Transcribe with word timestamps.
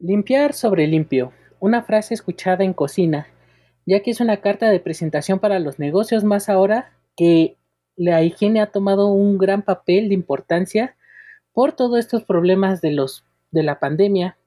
Limpiar 0.00 0.52
sobre 0.52 0.86
limpio, 0.86 1.32
una 1.58 1.82
frase 1.82 2.14
escuchada 2.14 2.62
en 2.62 2.72
cocina, 2.72 3.26
ya 3.84 4.00
que 4.00 4.12
es 4.12 4.20
una 4.20 4.36
carta 4.36 4.70
de 4.70 4.78
presentación 4.78 5.40
para 5.40 5.58
los 5.58 5.80
negocios 5.80 6.22
más 6.22 6.48
ahora 6.48 6.92
que 7.16 7.56
la 7.96 8.22
higiene 8.22 8.60
ha 8.60 8.70
tomado 8.70 9.08
un 9.08 9.38
gran 9.38 9.62
papel 9.62 10.08
de 10.08 10.14
importancia 10.14 10.94
por 11.52 11.72
todos 11.72 11.98
estos 11.98 12.22
problemas 12.22 12.80
de 12.80 12.92
los 12.92 13.24
de 13.50 13.64
la 13.64 13.80
pandemia. 13.80 14.38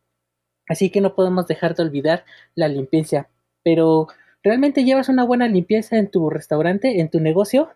Así 0.69 0.89
que 0.89 1.01
no 1.01 1.15
podemos 1.15 1.47
dejar 1.47 1.75
de 1.75 1.83
olvidar 1.83 2.23
la 2.55 2.69
limpieza. 2.69 3.27
Pero 3.61 4.07
¿realmente 4.43 4.85
llevas 4.85 5.09
una 5.09 5.25
buena 5.25 5.49
limpieza 5.49 5.97
en 5.97 6.09
tu 6.09 6.29
restaurante, 6.29 7.01
en 7.01 7.09
tu 7.09 7.19
negocio? 7.19 7.71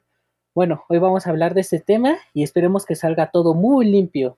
Bueno, 0.53 0.85
hoy 0.87 0.99
vamos 0.99 1.27
a 1.27 1.31
hablar 1.31 1.53
de 1.53 1.59
este 1.61 1.81
tema 1.81 2.15
y 2.33 2.43
esperemos 2.43 2.85
que 2.85 2.95
salga 2.95 3.31
todo 3.31 3.53
muy 3.53 3.85
limpio. 3.85 4.37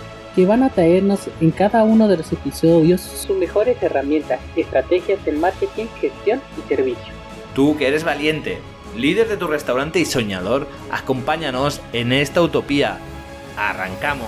que 0.35 0.45
van 0.45 0.63
a 0.63 0.69
traernos 0.69 1.29
en 1.41 1.51
cada 1.51 1.83
uno 1.83 2.07
de 2.07 2.17
los 2.17 2.31
episodios 2.31 3.01
sus 3.01 3.35
mejores 3.37 3.81
herramientas, 3.83 4.39
estrategias 4.55 5.23
de 5.25 5.33
marketing, 5.33 5.87
gestión 5.99 6.41
y 6.57 6.67
servicio. 6.67 7.13
Tú 7.53 7.75
que 7.77 7.87
eres 7.87 8.03
valiente, 8.03 8.59
líder 8.97 9.27
de 9.27 9.37
tu 9.37 9.47
restaurante 9.47 9.99
y 9.99 10.05
soñador, 10.05 10.67
acompáñanos 10.89 11.81
en 11.91 12.13
esta 12.13 12.41
utopía. 12.41 12.97
¡Arrancamos! 13.57 14.27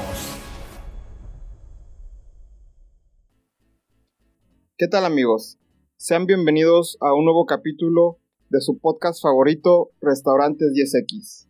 ¿Qué 4.78 4.88
tal 4.88 5.06
amigos? 5.06 5.58
Sean 5.96 6.26
bienvenidos 6.26 6.98
a 7.00 7.14
un 7.14 7.24
nuevo 7.24 7.46
capítulo 7.46 8.20
de 8.50 8.60
su 8.60 8.78
podcast 8.80 9.22
favorito, 9.24 9.92
Restaurantes 10.02 10.74
10X. 10.74 11.48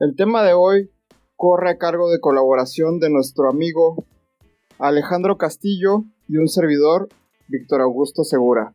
El 0.00 0.14
tema 0.16 0.42
de 0.42 0.52
hoy 0.52 0.90
corre 1.36 1.70
a 1.70 1.78
cargo 1.78 2.10
de 2.10 2.20
colaboración 2.20 2.98
de 2.98 3.10
nuestro 3.10 3.48
amigo 3.50 4.04
Alejandro 4.78 5.36
Castillo 5.36 6.04
y 6.28 6.36
un 6.36 6.48
servidor, 6.48 7.08
Víctor 7.48 7.80
Augusto 7.80 8.24
Segura. 8.24 8.74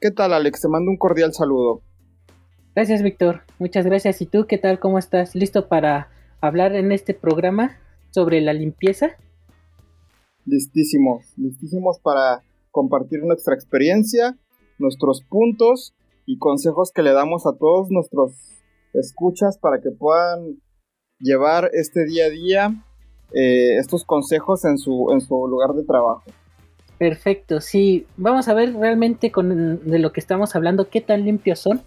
¿Qué 0.00 0.10
tal 0.10 0.32
Alex? 0.32 0.62
Te 0.62 0.68
mando 0.68 0.90
un 0.90 0.96
cordial 0.96 1.32
saludo. 1.32 1.82
Gracias 2.74 3.02
Víctor, 3.02 3.42
muchas 3.58 3.84
gracias. 3.84 4.22
¿Y 4.22 4.26
tú 4.26 4.46
qué 4.46 4.58
tal? 4.58 4.80
¿Cómo 4.80 4.98
estás? 4.98 5.34
¿Listo 5.34 5.68
para 5.68 6.08
hablar 6.40 6.74
en 6.74 6.90
este 6.92 7.14
programa 7.14 7.78
sobre 8.10 8.40
la 8.40 8.52
limpieza? 8.52 9.10
Listísimos, 10.44 11.34
listísimos 11.36 12.00
para 12.00 12.42
compartir 12.70 13.22
nuestra 13.22 13.54
experiencia, 13.54 14.38
nuestros 14.78 15.22
puntos 15.22 15.94
y 16.26 16.38
consejos 16.38 16.90
que 16.92 17.02
le 17.02 17.12
damos 17.12 17.46
a 17.46 17.56
todos 17.56 17.90
nuestros 17.90 18.32
escuchas 18.94 19.58
para 19.58 19.80
que 19.80 19.90
puedan 19.90 20.60
llevar 21.22 21.70
este 21.72 22.04
día 22.04 22.26
a 22.26 22.30
día 22.30 22.74
eh, 23.32 23.76
estos 23.78 24.04
consejos 24.04 24.64
en 24.64 24.76
su, 24.76 25.10
en 25.12 25.20
su 25.20 25.46
lugar 25.46 25.70
de 25.70 25.84
trabajo. 25.84 26.24
Perfecto, 26.98 27.60
sí, 27.60 28.06
vamos 28.16 28.48
a 28.48 28.54
ver 28.54 28.74
realmente 28.74 29.32
con 29.32 29.84
de 29.84 29.98
lo 29.98 30.12
que 30.12 30.20
estamos 30.20 30.54
hablando, 30.54 30.90
qué 30.90 31.00
tan 31.00 31.24
limpios 31.24 31.58
son 31.58 31.82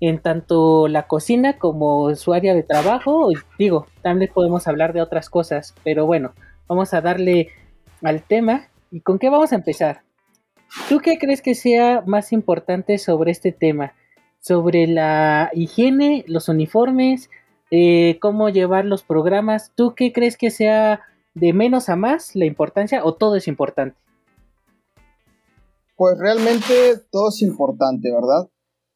en 0.00 0.18
tanto 0.18 0.88
la 0.88 1.06
cocina 1.06 1.58
como 1.58 2.14
su 2.16 2.32
área 2.32 2.54
de 2.54 2.62
trabajo. 2.62 3.28
Digo, 3.58 3.86
también 4.02 4.30
podemos 4.32 4.66
hablar 4.66 4.92
de 4.92 5.02
otras 5.02 5.28
cosas, 5.28 5.74
pero 5.84 6.06
bueno, 6.06 6.32
vamos 6.66 6.94
a 6.94 7.02
darle 7.02 7.50
al 8.02 8.22
tema. 8.22 8.68
¿Y 8.90 9.02
con 9.02 9.18
qué 9.18 9.28
vamos 9.28 9.52
a 9.52 9.56
empezar? 9.56 10.02
¿Tú 10.88 11.00
qué 11.00 11.18
crees 11.18 11.42
que 11.42 11.54
sea 11.54 12.02
más 12.06 12.32
importante 12.32 12.98
sobre 12.98 13.30
este 13.30 13.52
tema? 13.52 13.92
Sobre 14.40 14.86
la 14.86 15.50
higiene, 15.52 16.24
los 16.26 16.48
uniformes, 16.48 17.28
eh, 17.70 18.18
cómo 18.20 18.48
llevar 18.48 18.84
los 18.84 19.02
programas. 19.02 19.72
¿Tú 19.74 19.94
qué 19.94 20.12
crees 20.12 20.36
que 20.36 20.50
sea 20.50 21.00
de 21.34 21.52
menos 21.52 21.88
a 21.88 21.96
más 21.96 22.34
la 22.34 22.44
importancia 22.44 23.04
o 23.04 23.14
todo 23.14 23.36
es 23.36 23.48
importante? 23.48 23.96
Pues 25.96 26.18
realmente 26.18 26.74
todo 27.10 27.28
es 27.28 27.42
importante, 27.42 28.10
¿verdad? 28.10 28.48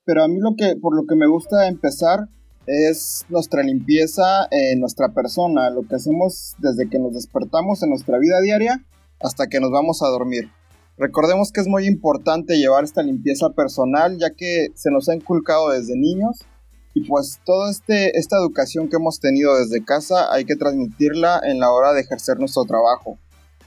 Pero 0.05 0.25
a 0.25 0.29
mí 0.29 0.39
lo 0.41 0.55
que, 0.57 0.77
por 0.77 0.97
lo 0.97 1.07
que 1.07 1.15
me 1.15 1.27
gusta 1.27 1.69
empezar 1.69 2.29
es 2.67 3.25
nuestra 3.29 3.63
limpieza 3.63 4.49
en 4.51 4.81
nuestra 4.81 5.13
persona, 5.13 5.71
lo 5.71 5.87
que 5.87 5.97
hacemos 5.97 6.55
desde 6.59 6.89
que 6.89 6.99
nos 6.99 7.13
despertamos 7.13 7.83
en 7.83 7.91
nuestra 7.91 8.19
vida 8.19 8.41
diaria 8.41 8.85
hasta 9.21 9.47
que 9.49 9.61
nos 9.61 9.71
vamos 9.71 10.03
a 10.03 10.09
dormir. 10.09 10.51
Recordemos 10.97 11.51
que 11.53 11.61
es 11.61 11.69
muy 11.69 11.87
importante 11.87 12.57
llevar 12.57 12.85
esta 12.85 13.03
limpieza 13.03 13.51
personal 13.51 14.17
ya 14.19 14.31
que 14.31 14.69
se 14.75 14.91
nos 14.91 15.09
ha 15.09 15.15
inculcado 15.15 15.71
desde 15.71 15.97
niños 15.97 16.47
y 16.95 17.01
pues 17.09 17.41
toda 17.45 17.71
este, 17.71 18.17
esta 18.17 18.37
educación 18.37 18.89
que 18.89 18.97
hemos 18.97 19.19
tenido 19.19 19.59
desde 19.59 19.85
casa 19.85 20.33
hay 20.33 20.45
que 20.45 20.55
transmitirla 20.55 21.41
en 21.45 21.59
la 21.59 21.71
hora 21.71 21.93
de 21.93 22.03
ejercer 22.03 22.39
nuestro 22.39 22.65
trabajo. 22.65 23.19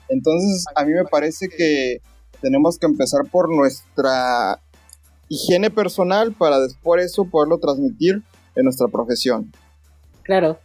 Entonces 0.07 0.65
a 0.75 0.85
mí 0.85 0.93
me 0.93 1.03
parece 1.03 1.49
que 1.49 2.01
tenemos 2.41 2.79
que 2.79 2.85
empezar 2.85 3.25
por 3.29 3.53
nuestra 3.53 4.59
higiene 5.27 5.69
personal 5.69 6.31
para 6.31 6.59
después 6.59 7.03
eso 7.03 7.25
poderlo 7.25 7.57
transmitir 7.57 8.23
en 8.55 8.63
nuestra 8.63 8.87
profesión. 8.87 9.51
Claro, 10.23 10.57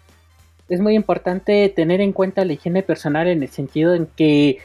es 0.69 0.81
muy 0.81 0.94
importante 0.94 1.69
tener 1.69 2.00
en 2.00 2.12
cuenta 2.12 2.44
la 2.44 2.53
higiene 2.53 2.84
personal 2.84 3.27
en 3.27 3.43
el 3.43 3.49
sentido 3.49 3.94
en 3.94 4.06
que 4.06 4.59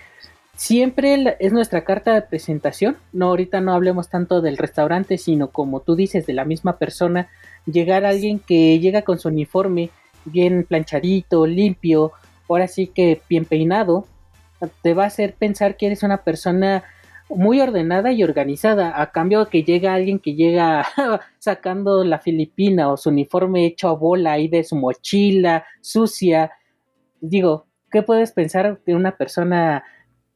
siempre 0.55 1.37
es 1.39 1.53
nuestra 1.53 1.83
carta 1.83 2.13
de 2.13 2.21
presentación. 2.21 2.97
No, 3.11 3.27
ahorita 3.27 3.61
no 3.61 3.73
hablemos 3.73 4.09
tanto 4.09 4.41
del 4.41 4.57
restaurante, 4.57 5.17
sino 5.17 5.49
como 5.51 5.81
tú 5.81 5.95
dices, 5.95 6.25
de 6.25 6.33
la 6.33 6.45
misma 6.45 6.77
persona. 6.77 7.29
Llegar 7.67 8.05
alguien 8.05 8.39
que 8.39 8.79
llega 8.79 9.03
con 9.03 9.19
su 9.19 9.27
uniforme 9.27 9.91
bien 10.25 10.63
planchadito, 10.63 11.45
limpio, 11.45 12.13
ahora 12.49 12.67
sí 12.67 12.87
que 12.87 13.21
bien 13.29 13.45
peinado, 13.45 14.05
te 14.81 14.93
va 14.93 15.03
a 15.03 15.07
hacer 15.07 15.35
pensar 15.35 15.77
que 15.77 15.85
eres 15.85 16.03
una 16.03 16.23
persona 16.23 16.83
muy 17.29 17.59
ordenada 17.59 18.11
y 18.11 18.23
organizada, 18.23 19.01
a 19.01 19.11
cambio 19.11 19.47
que 19.47 19.63
llega 19.63 19.93
alguien 19.93 20.19
que 20.19 20.35
llega 20.35 20.85
sacando 21.39 22.03
la 22.03 22.19
filipina 22.19 22.91
o 22.91 22.97
su 22.97 23.09
uniforme 23.09 23.65
hecho 23.65 23.89
a 23.89 23.93
bola 23.93 24.33
ahí 24.33 24.47
de 24.47 24.63
su 24.63 24.75
mochila, 24.75 25.65
sucia. 25.81 26.51
Digo, 27.19 27.67
¿qué 27.91 28.01
puedes 28.01 28.31
pensar 28.31 28.79
de 28.85 28.95
una 28.95 29.17
persona 29.17 29.83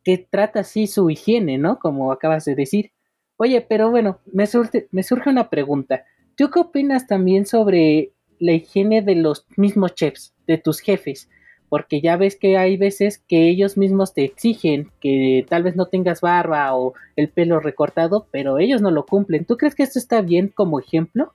que 0.04 0.18
trata 0.18 0.62
así 0.62 0.88
su 0.88 1.10
higiene, 1.10 1.58
¿no? 1.58 1.80
Como 1.80 2.12
acabas 2.12 2.46
de 2.46 2.56
decir. 2.56 2.92
Oye, 3.38 3.62
pero 3.62 3.90
bueno, 3.90 4.20
me 4.32 4.46
surge, 4.46 4.88
me 4.92 5.04
surge 5.04 5.30
una 5.30 5.50
pregunta. 5.50 6.04
¿Tú 6.42 6.50
qué 6.50 6.60
opinas 6.60 7.06
también 7.06 7.46
sobre 7.46 8.14
la 8.40 8.54
higiene 8.54 9.04
de 9.04 9.14
los 9.14 9.46
mismos 9.58 9.94
chefs, 9.94 10.34
de 10.48 10.58
tus 10.58 10.80
jefes? 10.80 11.30
Porque 11.70 12.02
ya 12.02 12.18
ves 12.18 12.36
que 12.36 12.58
hay 12.58 12.78
veces 12.78 13.22
que 13.28 13.48
ellos 13.48 13.78
mismos 13.78 14.16
te 14.16 14.24
exigen 14.24 14.90
que 15.00 15.46
tal 15.48 15.62
vez 15.62 15.76
no 15.76 15.86
tengas 15.86 16.20
barba 16.20 16.76
o 16.76 16.96
el 17.16 17.30
pelo 17.30 17.60
recortado, 17.60 18.26
pero 18.32 18.58
ellos 18.58 18.82
no 18.82 18.90
lo 18.90 19.06
cumplen. 19.06 19.46
¿Tú 19.46 19.56
crees 19.56 19.76
que 19.76 19.84
esto 19.84 20.00
está 20.00 20.22
bien 20.22 20.48
como 20.48 20.80
ejemplo? 20.80 21.32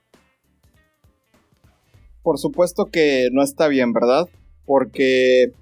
Por 2.21 2.37
supuesto 2.37 2.87
que 2.87 3.29
no 3.31 3.43
está 3.43 3.69
bien, 3.69 3.93
¿verdad? 3.93 4.27
Porque 4.65 5.53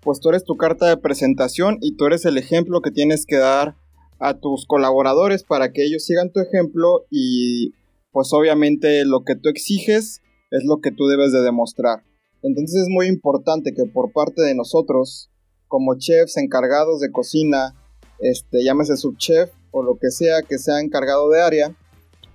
pues 0.00 0.20
tú 0.20 0.30
eres 0.30 0.44
tu 0.44 0.56
carta 0.56 0.88
de 0.88 0.96
presentación 0.96 1.76
y 1.82 1.96
tú 1.98 2.06
eres 2.06 2.24
el 2.24 2.38
ejemplo 2.38 2.80
que 2.80 2.92
tienes 2.92 3.26
que 3.26 3.36
dar 3.36 3.74
a 4.20 4.38
tus 4.38 4.64
colaboradores 4.64 5.44
para 5.44 5.70
que 5.74 5.84
ellos 5.84 6.06
sigan 6.06 6.32
tu 6.32 6.40
ejemplo 6.40 7.04
y 7.10 7.74
pues 8.16 8.32
obviamente 8.32 9.04
lo 9.04 9.24
que 9.24 9.36
tú 9.36 9.50
exiges 9.50 10.22
es 10.50 10.64
lo 10.64 10.80
que 10.80 10.90
tú 10.90 11.06
debes 11.06 11.32
de 11.32 11.42
demostrar. 11.42 12.02
Entonces 12.42 12.84
es 12.84 12.88
muy 12.88 13.08
importante 13.08 13.74
que 13.74 13.84
por 13.84 14.10
parte 14.14 14.40
de 14.40 14.54
nosotros, 14.54 15.28
como 15.68 15.98
chefs 15.98 16.38
encargados 16.38 17.00
de 17.00 17.12
cocina, 17.12 17.74
este, 18.20 18.64
llámese 18.64 18.96
subchef 18.96 19.50
o 19.70 19.82
lo 19.82 19.98
que 20.00 20.10
sea 20.10 20.40
que 20.40 20.56
sea 20.56 20.80
encargado 20.80 21.28
de 21.28 21.42
área, 21.42 21.76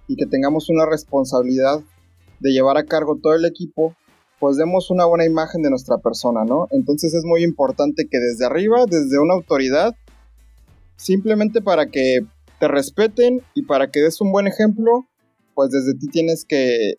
y 0.07 0.17
que 0.17 0.27
tengamos 0.27 0.69
una 0.69 0.85
responsabilidad 0.85 1.81
de 2.41 2.51
llevar 2.51 2.77
a 2.77 2.85
cargo 2.85 3.17
todo 3.19 3.33
el 3.33 3.45
equipo, 3.45 3.95
pues 4.39 4.57
demos 4.57 4.91
una 4.91 5.05
buena 5.05 5.25
imagen 5.25 5.63
de 5.63 5.71
nuestra 5.71 5.97
persona, 5.97 6.45
¿no? 6.45 6.67
Entonces 6.69 7.15
es 7.15 7.25
muy 7.25 7.43
importante 7.43 8.07
que 8.07 8.19
desde 8.19 8.45
arriba, 8.45 8.85
desde 8.85 9.17
una 9.17 9.33
autoridad, 9.33 9.95
simplemente 10.95 11.59
para 11.59 11.87
que 11.87 12.19
te 12.59 12.67
respeten 12.67 13.41
y 13.55 13.63
para 13.63 13.89
que 13.89 14.01
des 14.01 14.21
un 14.21 14.31
buen 14.31 14.45
ejemplo, 14.45 15.07
pues 15.53 15.71
desde 15.71 15.97
ti 15.97 16.07
tienes 16.07 16.45
que, 16.45 16.95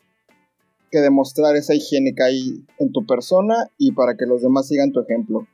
que 0.90 1.00
demostrar 1.00 1.56
esa 1.56 1.74
higiene 1.74 2.14
que 2.14 2.22
hay 2.22 2.64
en 2.78 2.92
tu 2.92 3.04
persona 3.06 3.68
y 3.78 3.92
para 3.92 4.16
que 4.16 4.26
los 4.26 4.42
demás 4.42 4.68
sigan 4.68 4.92
tu 4.92 5.00
ejemplo. 5.00 5.46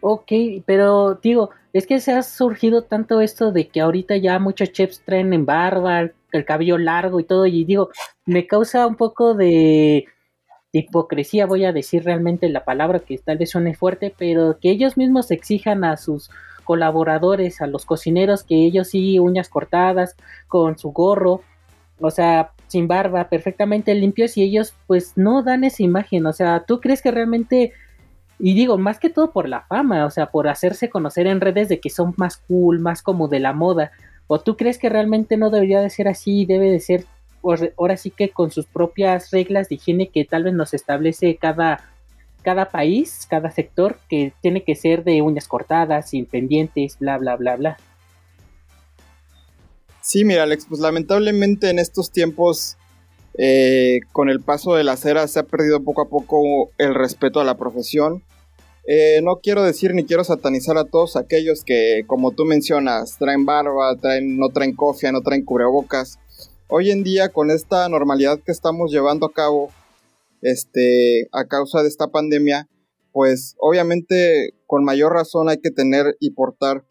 Ok, 0.00 0.32
pero 0.66 1.14
digo, 1.22 1.50
es 1.72 1.86
que 1.86 2.00
se 2.00 2.10
ha 2.10 2.22
surgido 2.22 2.82
tanto 2.82 3.20
esto 3.20 3.52
de 3.52 3.68
que 3.68 3.80
ahorita 3.80 4.16
ya 4.16 4.40
muchos 4.40 4.72
chefs 4.72 5.00
traen 5.04 5.32
en 5.32 5.46
barba, 5.46 6.10
el 6.32 6.44
cabello 6.44 6.76
largo 6.76 7.20
y 7.20 7.24
todo, 7.24 7.46
y 7.46 7.64
digo, 7.64 7.90
me 8.26 8.48
causa 8.48 8.86
un 8.88 8.96
poco 8.96 9.34
de, 9.34 10.06
hipocresía, 10.72 11.46
voy 11.46 11.64
a 11.64 11.72
decir 11.72 12.04
realmente 12.04 12.48
la 12.48 12.64
palabra 12.64 12.98
que 12.98 13.16
tal 13.18 13.38
vez 13.38 13.50
suene 13.50 13.74
fuerte, 13.74 14.12
pero 14.18 14.58
que 14.60 14.70
ellos 14.70 14.96
mismos 14.96 15.30
exijan 15.30 15.84
a 15.84 15.96
sus 15.96 16.30
colaboradores, 16.64 17.60
a 17.60 17.68
los 17.68 17.86
cocineros, 17.86 18.42
que 18.42 18.56
ellos 18.66 18.88
sí 18.88 19.20
uñas 19.20 19.48
cortadas, 19.48 20.16
con 20.48 20.78
su 20.78 20.90
gorro, 20.90 21.42
o 22.00 22.10
sea, 22.10 22.52
sin 22.68 22.88
barba, 22.88 23.28
perfectamente 23.28 23.94
limpios, 23.94 24.36
y 24.36 24.42
ellos 24.42 24.74
pues 24.86 25.12
no 25.16 25.42
dan 25.42 25.64
esa 25.64 25.82
imagen, 25.82 26.26
o 26.26 26.32
sea, 26.32 26.64
¿tú 26.66 26.80
crees 26.80 27.02
que 27.02 27.10
realmente 27.10 27.72
y 28.44 28.54
digo, 28.54 28.76
más 28.76 28.98
que 28.98 29.08
todo 29.08 29.30
por 29.30 29.48
la 29.48 29.62
fama, 29.62 30.04
o 30.04 30.10
sea, 30.10 30.32
por 30.32 30.48
hacerse 30.48 30.90
conocer 30.90 31.28
en 31.28 31.40
redes 31.40 31.68
de 31.68 31.78
que 31.78 31.90
son 31.90 32.12
más 32.16 32.38
cool, 32.38 32.80
más 32.80 33.00
como 33.00 33.28
de 33.28 33.38
la 33.38 33.52
moda. 33.52 33.92
¿O 34.26 34.40
tú 34.40 34.56
crees 34.56 34.78
que 34.78 34.88
realmente 34.88 35.36
no 35.36 35.48
debería 35.48 35.80
de 35.80 35.90
ser 35.90 36.08
así? 36.08 36.44
Debe 36.44 36.68
de 36.68 36.80
ser, 36.80 37.04
ahora 37.76 37.96
sí 37.96 38.10
que 38.10 38.30
con 38.30 38.50
sus 38.50 38.66
propias 38.66 39.30
reglas 39.30 39.68
de 39.68 39.76
higiene 39.76 40.08
que 40.08 40.24
tal 40.24 40.42
vez 40.42 40.54
nos 40.54 40.74
establece 40.74 41.36
cada, 41.36 41.84
cada 42.42 42.68
país, 42.70 43.28
cada 43.30 43.52
sector, 43.52 44.00
que 44.08 44.32
tiene 44.40 44.64
que 44.64 44.74
ser 44.74 45.04
de 45.04 45.22
uñas 45.22 45.46
cortadas, 45.46 46.10
sin 46.10 46.26
pendientes, 46.26 46.98
bla, 46.98 47.18
bla, 47.18 47.36
bla, 47.36 47.54
bla. 47.54 47.76
Sí, 50.02 50.24
mira, 50.24 50.42
Alex, 50.42 50.66
pues 50.68 50.80
lamentablemente 50.80 51.70
en 51.70 51.78
estos 51.78 52.10
tiempos 52.10 52.76
eh, 53.38 54.00
con 54.12 54.28
el 54.28 54.40
paso 54.40 54.74
de 54.74 54.82
la 54.82 54.96
cera 54.96 55.28
se 55.28 55.38
ha 55.38 55.44
perdido 55.44 55.82
poco 55.84 56.02
a 56.02 56.08
poco 56.08 56.70
el 56.78 56.94
respeto 56.94 57.40
a 57.40 57.44
la 57.44 57.56
profesión. 57.56 58.24
Eh, 58.86 59.20
no 59.22 59.38
quiero 59.40 59.62
decir 59.62 59.94
ni 59.94 60.04
quiero 60.04 60.24
satanizar 60.24 60.76
a 60.76 60.84
todos 60.84 61.14
aquellos 61.14 61.62
que, 61.62 62.02
como 62.08 62.32
tú 62.32 62.44
mencionas, 62.44 63.16
traen 63.16 63.46
barba, 63.46 63.96
traen, 64.00 64.38
no 64.38 64.48
traen 64.48 64.74
cofia, 64.74 65.12
no 65.12 65.20
traen 65.20 65.44
cubrebocas. 65.44 66.18
Hoy 66.66 66.90
en 66.90 67.04
día, 67.04 67.28
con 67.28 67.52
esta 67.52 67.88
normalidad 67.88 68.40
que 68.44 68.50
estamos 68.50 68.90
llevando 68.90 69.26
a 69.26 69.32
cabo, 69.32 69.70
este, 70.40 71.28
a 71.30 71.46
causa 71.46 71.82
de 71.82 71.88
esta 71.88 72.08
pandemia, 72.08 72.68
pues 73.12 73.54
obviamente 73.58 74.54
con 74.66 74.82
mayor 74.84 75.12
razón 75.12 75.48
hay 75.48 75.58
que 75.58 75.70
tener 75.70 76.16
y 76.18 76.30
portar 76.30 76.84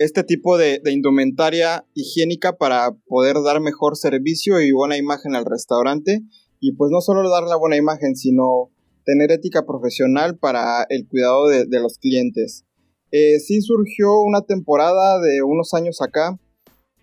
este 0.00 0.24
tipo 0.24 0.56
de, 0.56 0.80
indumentaria 0.86 1.84
higiénica 1.94 2.56
para 2.56 2.92
poder 3.06 3.36
dar 3.44 3.60
mejor 3.60 3.98
servicio 3.98 4.58
y 4.62 4.72
buena 4.72 4.96
imagen 4.96 5.34
al 5.34 5.44
restaurante. 5.44 6.22
Y 6.58 6.72
pues 6.72 6.90
no 6.90 7.02
solo 7.02 7.28
dar 7.28 7.42
la 7.42 7.56
buena 7.56 7.76
imagen, 7.76 8.16
sino 8.16 8.70
tener 9.04 9.30
ética 9.30 9.66
profesional 9.66 10.38
para 10.38 10.86
el 10.88 11.06
cuidado 11.06 11.48
de, 11.48 11.80
los 11.80 11.98
clientes. 11.98 12.64
Eh, 13.12 13.40
sí 13.40 13.60
surgió 13.60 14.22
una 14.22 14.40
temporada 14.40 15.20
de 15.20 15.42
unos 15.42 15.74
años 15.74 16.00
acá 16.00 16.40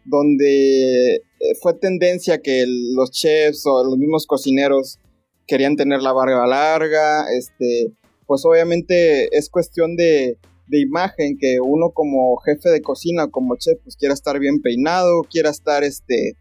donde 0.06 1.18
eh, 1.18 1.20
fue 1.62 1.76
tendencia 1.76 2.42
que 2.42 2.66
los 2.96 3.12
chefs 3.12 3.64
o 3.68 3.84
los 3.84 3.98
mismos 3.98 4.26
cocineros 4.26 4.98
querían 5.46 5.76
tener 5.76 6.02
la 6.02 6.14
barba 6.14 6.48
larga, 6.48 7.26
este, 7.38 7.94
pues 8.26 8.44
obviamente 8.44 9.28
es 9.38 9.50
cuestión 9.50 9.96
de, 9.96 10.40
de 10.68 10.82
imagen 10.82 11.38
que 11.40 11.60
uno 11.62 11.92
como 11.92 12.38
jefe 12.38 12.70
de 12.70 12.82
cocina, 12.82 13.28
como 13.28 13.56
chef, 13.58 13.80
pues 13.84 13.96
quiera 13.96 14.14
estar 14.14 14.40
bien 14.40 14.62
peinado, 14.62 15.22
quiera 15.30 15.50
estar 15.50 15.84
este 15.84 16.38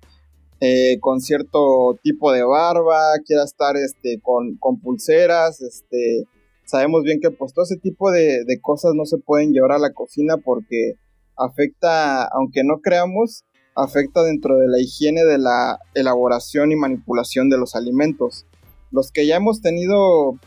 eh, 0.61 0.99
con 1.00 1.20
cierto 1.20 1.99
tipo 2.02 2.32
de 2.32 2.43
barba, 2.43 3.00
quiera 3.25 3.44
estar 3.44 3.76
este 3.76 4.20
con, 4.23 4.58
pulseras, 4.81 5.61
este 5.61 6.25
sabemos 6.64 7.02
bien 7.05 7.20
que 7.20 7.31
pues 7.31 7.52
todo 7.52 7.64
ese 7.64 7.76
tipo 7.76 8.11
de, 8.11 8.44
de, 8.44 8.61
cosas 8.61 8.93
no 8.94 9.05
se 9.05 9.19
pueden 9.19 9.52
llevar 9.52 9.73
a 9.73 9.78
la 9.78 9.93
cocina 9.93 10.37
porque 10.37 10.94
afecta, 11.37 12.25
aunque 12.25 12.64
no 12.64 12.81
creamos, 12.81 13.44
afecta 13.76 14.23
dentro 14.23 14.56
de 14.56 14.67
la 14.67 14.81
higiene 14.81 15.25
de 15.25 15.38
la 15.38 15.78
elaboración 15.94 16.73
y 16.73 16.76
manipulación 16.76 17.50
de 17.50 17.58
los 17.58 17.76
alimentos. 17.76 18.46
Los 18.90 19.12
que 19.12 19.26
ya 19.26 19.37
hemos 19.37 19.61
tenido 19.61 20.38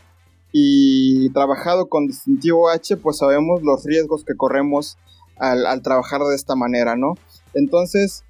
y 0.52 1.30
trabajado 1.30 1.88
con 1.88 2.06
distintivo 2.06 2.68
H, 2.68 2.96
pues 2.96 3.18
sabemos 3.18 3.62
los 3.62 3.84
riesgos 3.84 4.24
que 4.24 4.36
corremos 4.36 4.98
al, 5.36 5.82
trabajar 5.82 6.22
de 6.22 6.34
esta 6.34 6.54
manera, 6.54 6.96
¿no? 6.96 7.14
Entonces, 7.54 8.24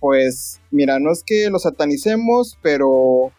pues 0.00 0.60
mira, 0.70 0.98
no 0.98 1.12
es 1.12 1.22
que 1.24 1.48
lo 1.50 1.58
satanicemos, 1.58 2.58
pero 2.62 3.30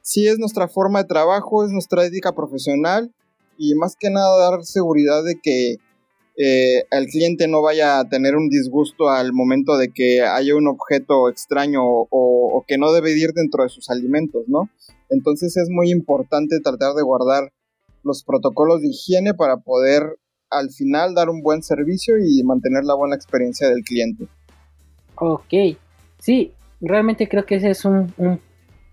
sí 0.00 0.26
es 0.26 0.38
nuestra 0.38 0.68
forma 0.68 1.02
de 1.02 1.08
trabajo, 1.08 1.64
es 1.64 1.70
nuestra 1.70 2.04
ética 2.04 2.32
profesional 2.32 3.12
y 3.58 3.74
más 3.74 3.96
que 3.96 4.10
nada 4.10 4.50
dar 4.50 4.64
seguridad 4.64 5.22
de 5.24 5.38
que 5.40 5.76
eh, 6.38 6.84
el 6.90 7.06
cliente 7.08 7.46
no 7.46 7.60
vaya 7.60 7.98
a 7.98 8.08
tener 8.08 8.36
un 8.36 8.48
disgusto 8.48 9.10
al 9.10 9.34
momento 9.34 9.76
de 9.76 9.92
que 9.92 10.22
haya 10.22 10.56
un 10.56 10.66
objeto 10.66 11.28
extraño 11.28 11.84
o, 11.84 12.08
o 12.10 12.64
que 12.66 12.78
no 12.78 12.90
debe 12.92 13.12
ir 13.12 13.32
dentro 13.34 13.64
de 13.64 13.68
sus 13.68 13.90
alimentos, 13.90 14.44
¿no? 14.48 14.70
Entonces 15.10 15.56
es 15.58 15.68
muy 15.68 15.90
importante 15.90 16.58
tratar 16.60 16.94
de 16.94 17.02
guardar 17.02 17.52
los 18.02 18.24
protocolos 18.24 18.80
de 18.80 18.88
higiene 18.88 19.34
para 19.34 19.58
poder 19.58 20.18
al 20.50 20.70
final 20.70 21.14
dar 21.14 21.30
un 21.30 21.42
buen 21.42 21.62
servicio 21.62 22.16
y 22.18 22.42
mantener 22.44 22.84
la 22.84 22.94
buena 22.94 23.16
experiencia 23.16 23.68
del 23.68 23.82
cliente. 23.82 24.28
Ok, 25.16 25.78
sí, 26.18 26.52
realmente 26.80 27.28
creo 27.28 27.46
que 27.46 27.56
ese 27.56 27.70
es 27.70 27.84
un, 27.84 28.12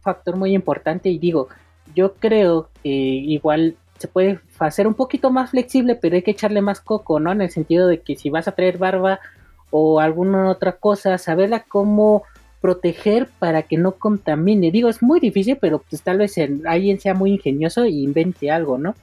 factor 0.01 0.37
muy 0.37 0.53
importante 0.53 1.09
y 1.09 1.19
digo, 1.19 1.49
yo 1.93 2.13
creo 2.15 2.69
que 2.81 2.89
igual 2.89 3.75
se 3.97 4.07
puede 4.07 4.39
hacer 4.59 4.87
un 4.87 4.93
poquito 4.93 5.29
más 5.29 5.51
flexible, 5.51 5.95
pero 5.95 6.15
hay 6.15 6.21
que 6.21 6.31
echarle 6.31 6.61
más 6.61 6.79
coco, 6.79 7.19
¿no? 7.19 7.33
En 7.33 7.41
el 7.41 7.49
sentido 7.49 7.85
de 7.87 8.01
que 8.01 8.15
si 8.15 8.29
vas 8.29 8.47
a 8.47 8.53
traer 8.53 8.77
barba 8.77 9.19
o 9.71 9.99
alguna 9.99 10.49
otra 10.49 10.77
cosa, 10.77 11.17
saberla 11.17 11.63
cómo 11.63 12.23
proteger 12.61 13.29
para 13.39 13.63
que 13.63 13.77
no 13.77 13.93
contamine. 13.93 14.71
Digo, 14.71 14.89
es 14.89 15.01
muy 15.01 15.19
difícil, 15.19 15.57
pero 15.59 15.79
pues 15.79 16.01
tal 16.01 16.17
vez 16.17 16.35
alguien 16.65 16.99
sea 16.99 17.13
muy 17.13 17.31
ingenioso 17.31 17.83
e 17.83 17.89
invente 17.89 18.51
algo, 18.51 18.77
¿no? 18.77 18.95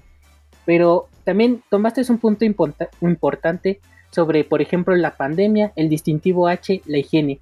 Pero 0.64 1.08
también 1.25 1.62
tomaste 1.70 2.03
un 2.11 2.19
punto 2.19 2.44
importante 2.44 3.81
sobre, 4.11 4.44
por 4.44 4.62
ejemplo, 4.62 4.94
la 4.94 5.17
pandemia, 5.17 5.73
el 5.76 5.88
distintivo 5.88 6.49
H, 6.49 6.82
la 6.87 6.99
higiene. 6.99 7.41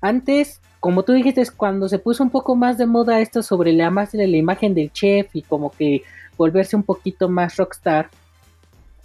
Antes, 0.00 0.60
como 0.80 1.02
tú 1.02 1.12
dijiste, 1.12 1.42
cuando 1.56 1.88
se 1.88 1.98
puso 1.98 2.22
un 2.22 2.30
poco 2.30 2.54
más 2.54 2.78
de 2.78 2.86
moda 2.86 3.20
esto 3.20 3.42
sobre 3.42 3.72
la 3.72 3.90
más 3.90 4.12
de 4.12 4.26
la 4.26 4.36
imagen 4.36 4.74
del 4.74 4.92
chef 4.92 5.34
y 5.34 5.42
como 5.42 5.70
que 5.70 6.02
volverse 6.36 6.76
un 6.76 6.82
poquito 6.82 7.28
más 7.28 7.56
rockstar, 7.56 8.10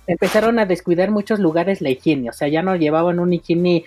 empezaron 0.07 0.59
a 0.59 0.65
descuidar 0.65 1.11
muchos 1.11 1.39
lugares 1.39 1.81
la 1.81 1.89
higiene, 1.89 2.29
o 2.29 2.33
sea, 2.33 2.47
ya 2.47 2.61
no 2.61 2.75
llevaban 2.75 3.19
una 3.19 3.35
higiene 3.35 3.85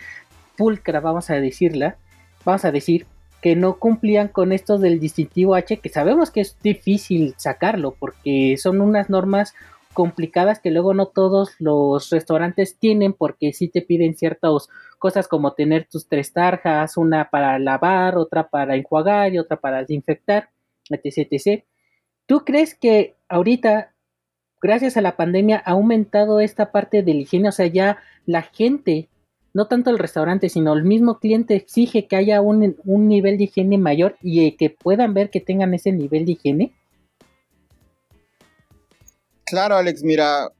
pulcra, 0.56 1.00
vamos 1.00 1.30
a 1.30 1.34
decirla, 1.34 1.96
vamos 2.44 2.64
a 2.64 2.72
decir, 2.72 3.06
que 3.44 3.56
no 3.56 3.78
cumplían 3.78 4.28
con 4.28 4.52
esto 4.52 4.78
del 4.78 4.98
distintivo 4.98 5.54
H, 5.54 5.76
que 5.76 5.90
sabemos 5.90 6.30
que 6.30 6.40
es 6.40 6.56
difícil 6.62 7.34
sacarlo, 7.36 7.94
porque 7.98 8.56
son 8.56 8.80
unas 8.80 9.10
normas 9.10 9.54
complicadas 9.92 10.60
que 10.60 10.70
luego 10.70 10.94
no 10.94 11.08
todos 11.08 11.54
los 11.58 12.08
restaurantes 12.08 12.78
tienen, 12.78 13.12
porque 13.12 13.52
sí 13.52 13.68
te 13.68 13.82
piden 13.82 14.16
ciertas 14.16 14.68
cosas 14.98 15.28
como 15.28 15.52
tener 15.52 15.86
tus 15.90 16.08
tres 16.08 16.32
tarjas, 16.32 16.96
una 16.96 17.28
para 17.28 17.58
lavar, 17.58 18.16
otra 18.16 18.48
para 18.48 18.76
enjuagar 18.76 19.34
y 19.34 19.38
otra 19.38 19.58
para 19.58 19.80
desinfectar, 19.80 20.48
etc, 20.88 21.28
etc. 21.30 21.64
¿Tú 22.24 22.46
crees 22.46 22.74
que 22.74 23.14
ahorita, 23.28 23.94
gracias 24.62 24.96
a 24.96 25.02
la 25.02 25.16
pandemia, 25.16 25.62
ha 25.66 25.72
aumentado 25.72 26.40
esta 26.40 26.72
parte 26.72 27.02
de 27.02 27.12
la 27.12 27.20
higiene? 27.20 27.50
O 27.50 27.52
sea, 27.52 27.66
ya 27.66 27.98
la 28.24 28.40
gente 28.40 29.10
no 29.54 29.68
tanto 29.68 29.90
el 29.90 29.98
restaurante, 29.98 30.48
sino 30.48 30.74
el 30.74 30.82
mismo 30.82 31.20
cliente 31.20 31.54
exige 31.54 32.08
que 32.08 32.16
haya 32.16 32.42
un, 32.42 32.76
nivel 32.84 33.38
de 33.38 33.44
higiene 33.44 33.78
mayor 33.78 34.16
y 34.20 34.44
eh, 34.44 34.56
que 34.58 34.68
puedan 34.68 35.14
ver 35.14 35.30
que 35.30 35.40
tengan 35.40 35.72
ese 35.74 35.92
nivel 35.92 36.26
de 36.26 36.32
higiene? 36.32 36.74
Claro, 39.46 39.76
Alex, 39.76 40.02
mira, 40.02 40.50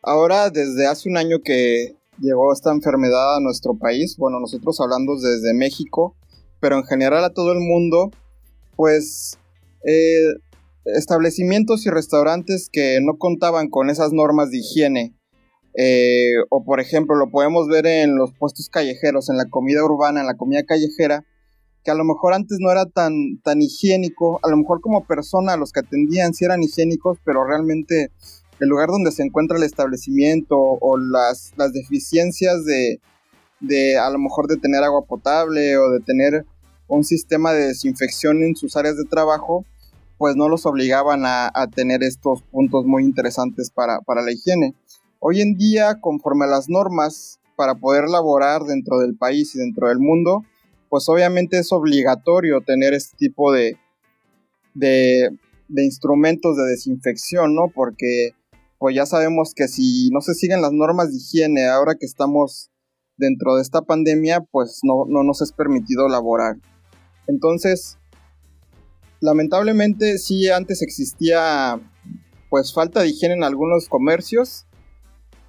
ahora 0.00 0.50
desde 0.50 0.86
hace 0.86 1.08
un 1.08 1.16
año 1.16 1.38
que 1.44 1.96
llegó 2.20 2.52
esta 2.52 2.70
enfermedad 2.70 3.36
a 3.36 3.40
nuestro 3.40 3.74
país, 3.74 4.16
bueno, 4.16 4.38
nosotros 4.38 4.80
hablando 4.80 5.16
desde 5.16 5.52
México, 5.52 6.14
pero 6.60 6.76
en 6.76 6.84
general 6.84 7.24
a 7.24 7.34
todo 7.34 7.52
el 7.52 7.58
mundo, 7.58 8.12
pues 8.76 9.38
eh, 9.84 10.34
establecimientos 10.84 11.84
y 11.84 11.90
restaurantes 11.90 12.68
que 12.70 13.00
no 13.02 13.18
contaban 13.18 13.68
con 13.68 13.90
esas 13.90 14.12
normas 14.12 14.52
de 14.52 14.58
higiene 14.58 15.14
eh, 15.78 16.32
o 16.48 16.64
por 16.64 16.80
ejemplo, 16.80 17.16
lo 17.16 17.30
podemos 17.30 17.68
ver 17.68 17.86
en 17.86 18.16
los 18.16 18.32
puestos 18.32 18.68
callejeros, 18.70 19.28
en 19.28 19.36
la 19.36 19.44
comida 19.44 19.84
urbana, 19.84 20.20
en 20.20 20.26
la 20.26 20.36
comida 20.36 20.62
callejera, 20.64 21.24
que 21.84 21.90
a 21.90 21.94
lo 21.94 22.04
mejor 22.04 22.34
antes 22.34 22.58
no 22.60 22.70
era 22.72 22.86
tan, 22.86 23.40
tan 23.44 23.60
higiénico, 23.60 24.40
a 24.42 24.48
lo 24.48 24.56
mejor 24.56 24.80
como 24.80 25.06
persona 25.06 25.56
los 25.56 25.72
que 25.72 25.80
atendían 25.80 26.34
sí 26.34 26.44
eran 26.44 26.62
higiénicos, 26.62 27.18
pero 27.24 27.44
realmente 27.44 28.10
el 28.58 28.68
lugar 28.68 28.88
donde 28.88 29.12
se 29.12 29.22
encuentra 29.22 29.58
el 29.58 29.62
establecimiento 29.62 30.56
o 30.58 30.96
las, 30.96 31.52
las 31.56 31.72
deficiencias 31.72 32.64
de, 32.64 33.00
de 33.60 33.98
a 33.98 34.08
lo 34.10 34.18
mejor 34.18 34.48
de 34.48 34.56
tener 34.56 34.82
agua 34.82 35.04
potable 35.04 35.76
o 35.76 35.90
de 35.90 36.00
tener 36.00 36.46
un 36.88 37.04
sistema 37.04 37.52
de 37.52 37.66
desinfección 37.66 38.42
en 38.42 38.56
sus 38.56 38.76
áreas 38.76 38.96
de 38.96 39.04
trabajo, 39.04 39.64
pues 40.18 40.36
no 40.36 40.48
los 40.48 40.64
obligaban 40.64 41.26
a, 41.26 41.50
a 41.52 41.66
tener 41.66 42.02
estos 42.02 42.42
puntos 42.42 42.86
muy 42.86 43.04
interesantes 43.04 43.70
para, 43.70 44.00
para 44.00 44.22
la 44.22 44.32
higiene. 44.32 44.74
Hoy 45.18 45.40
en 45.40 45.56
día, 45.56 46.00
conforme 46.00 46.44
a 46.44 46.48
las 46.48 46.68
normas 46.68 47.40
para 47.56 47.74
poder 47.74 48.04
laborar 48.08 48.62
dentro 48.62 48.98
del 48.98 49.16
país 49.16 49.54
y 49.54 49.58
dentro 49.58 49.88
del 49.88 49.98
mundo, 49.98 50.44
pues 50.88 51.08
obviamente 51.08 51.58
es 51.58 51.72
obligatorio 51.72 52.60
tener 52.60 52.92
este 52.94 53.16
tipo 53.16 53.52
de, 53.52 53.76
de, 54.74 55.30
de 55.68 55.84
instrumentos 55.84 56.56
de 56.56 56.64
desinfección, 56.64 57.54
¿no? 57.54 57.68
Porque 57.74 58.32
pues 58.78 58.94
ya 58.94 59.06
sabemos 59.06 59.54
que 59.54 59.68
si 59.68 60.10
no 60.10 60.20
se 60.20 60.34
siguen 60.34 60.60
las 60.60 60.72
normas 60.72 61.10
de 61.10 61.16
higiene 61.16 61.66
ahora 61.66 61.94
que 61.98 62.04
estamos 62.04 62.70
dentro 63.16 63.56
de 63.56 63.62
esta 63.62 63.82
pandemia, 63.82 64.42
pues 64.50 64.80
no, 64.82 65.06
no 65.08 65.22
nos 65.22 65.40
es 65.40 65.52
permitido 65.52 66.08
laborar. 66.08 66.56
Entonces, 67.26 67.98
lamentablemente 69.20 70.18
sí 70.18 70.50
antes 70.50 70.82
existía 70.82 71.80
pues 72.50 72.72
falta 72.72 73.00
de 73.00 73.08
higiene 73.08 73.34
en 73.34 73.44
algunos 73.44 73.88
comercios 73.88 74.65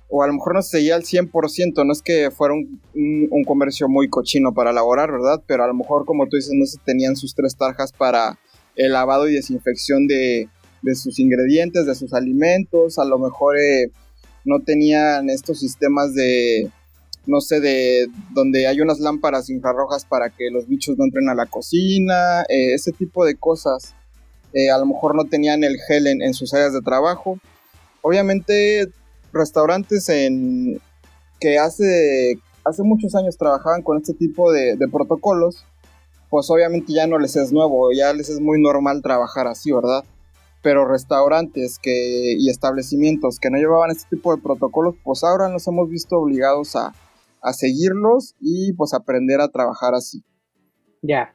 o 0.09 0.23
a 0.23 0.27
lo 0.27 0.33
mejor 0.33 0.55
no 0.55 0.61
se 0.61 0.77
seguía 0.77 0.95
al 0.95 1.03
100%, 1.03 1.85
no 1.85 1.91
es 1.91 2.01
que 2.01 2.31
fuera 2.31 2.53
un, 2.53 2.81
un, 2.93 3.43
comercio 3.43 3.89
muy 3.89 4.09
cochino 4.09 4.53
para 4.53 4.71
laborar, 4.71 5.11
¿verdad? 5.11 5.43
Pero 5.45 5.63
a 5.63 5.67
lo 5.67 5.73
mejor 5.73 6.05
como 6.05 6.27
tú 6.27 6.37
dices 6.37 6.53
no 6.53 6.65
se 6.65 6.77
tenían 6.85 7.15
sus 7.15 7.35
tres 7.35 7.57
tarjas 7.57 7.91
para 7.91 8.39
el 8.75 8.93
lavado 8.93 9.27
y 9.27 9.33
desinfección 9.33 10.07
de, 10.07 10.49
de 10.81 10.95
sus 10.95 11.19
ingredientes, 11.19 11.85
de 11.85 11.95
sus 11.95 12.13
alimentos, 12.13 12.99
a 12.99 13.05
lo 13.05 13.19
mejor 13.19 13.57
eh, 13.59 13.91
no 14.45 14.59
tenían 14.61 15.29
estos 15.29 15.59
sistemas 15.59 16.13
de, 16.13 16.71
no 17.25 17.41
sé, 17.41 17.59
de 17.59 18.07
donde 18.31 18.67
hay 18.67 18.79
unas 18.81 18.99
lámparas 18.99 19.49
infrarrojas 19.49 20.05
para 20.05 20.29
que 20.29 20.49
los 20.49 20.67
bichos 20.67 20.97
no 20.97 21.03
entren 21.03 21.29
a 21.29 21.35
la 21.35 21.45
cocina, 21.45 22.41
eh, 22.43 22.73
ese 22.73 22.91
tipo 22.91 23.25
de 23.25 23.35
cosas. 23.35 23.93
Eh, 24.53 24.71
a 24.71 24.77
lo 24.77 24.85
mejor 24.85 25.15
no 25.15 25.25
tenían 25.25 25.63
el 25.63 25.77
gel 25.87 26.07
en, 26.07 26.33
sus 26.33 26.53
áreas 26.53 26.73
de 26.73 26.81
trabajo. 26.81 27.37
Obviamente, 28.01 28.87
restaurantes 29.37 30.09
en, 30.09 30.81
que 31.39 31.57
hace, 31.57 32.39
hace 32.65 32.83
muchos 32.83 33.15
años 33.15 33.37
trabajaban 33.37 33.81
con 33.81 33.97
este 33.97 34.13
tipo 34.13 34.51
de, 34.51 34.77
protocolos, 34.91 35.65
pues 36.29 36.49
obviamente 36.49 36.93
ya 36.93 37.07
no 37.07 37.19
les 37.19 37.35
es 37.35 37.51
nuevo, 37.51 37.91
ya 37.91 38.13
les 38.13 38.29
es 38.29 38.41
muy 38.41 38.61
normal 38.61 39.01
trabajar 39.01 39.47
así, 39.47 39.71
¿verdad? 39.71 40.03
pero 40.63 40.85
restaurantes 40.85 41.79
que, 41.79 42.33
y 42.37 42.49
establecimientos 42.49 43.39
que 43.39 43.49
no 43.49 43.57
llevaban 43.57 43.91
este 43.91 44.17
tipo 44.17 44.35
de 44.35 44.41
protocolos, 44.41 44.95
pues 45.03 45.23
ahora 45.23 45.47
nos 45.47 45.65
hemos 45.67 45.89
visto 45.89 46.17
obligados 46.17 46.75
a, 46.75 46.93
a 47.41 47.53
seguirlos 47.53 48.35
y 48.41 48.73
pues 48.73 48.93
aprender 48.93 49.39
a 49.39 49.47
trabajar 49.47 49.93
así. 49.93 50.23
Ya. 51.01 51.33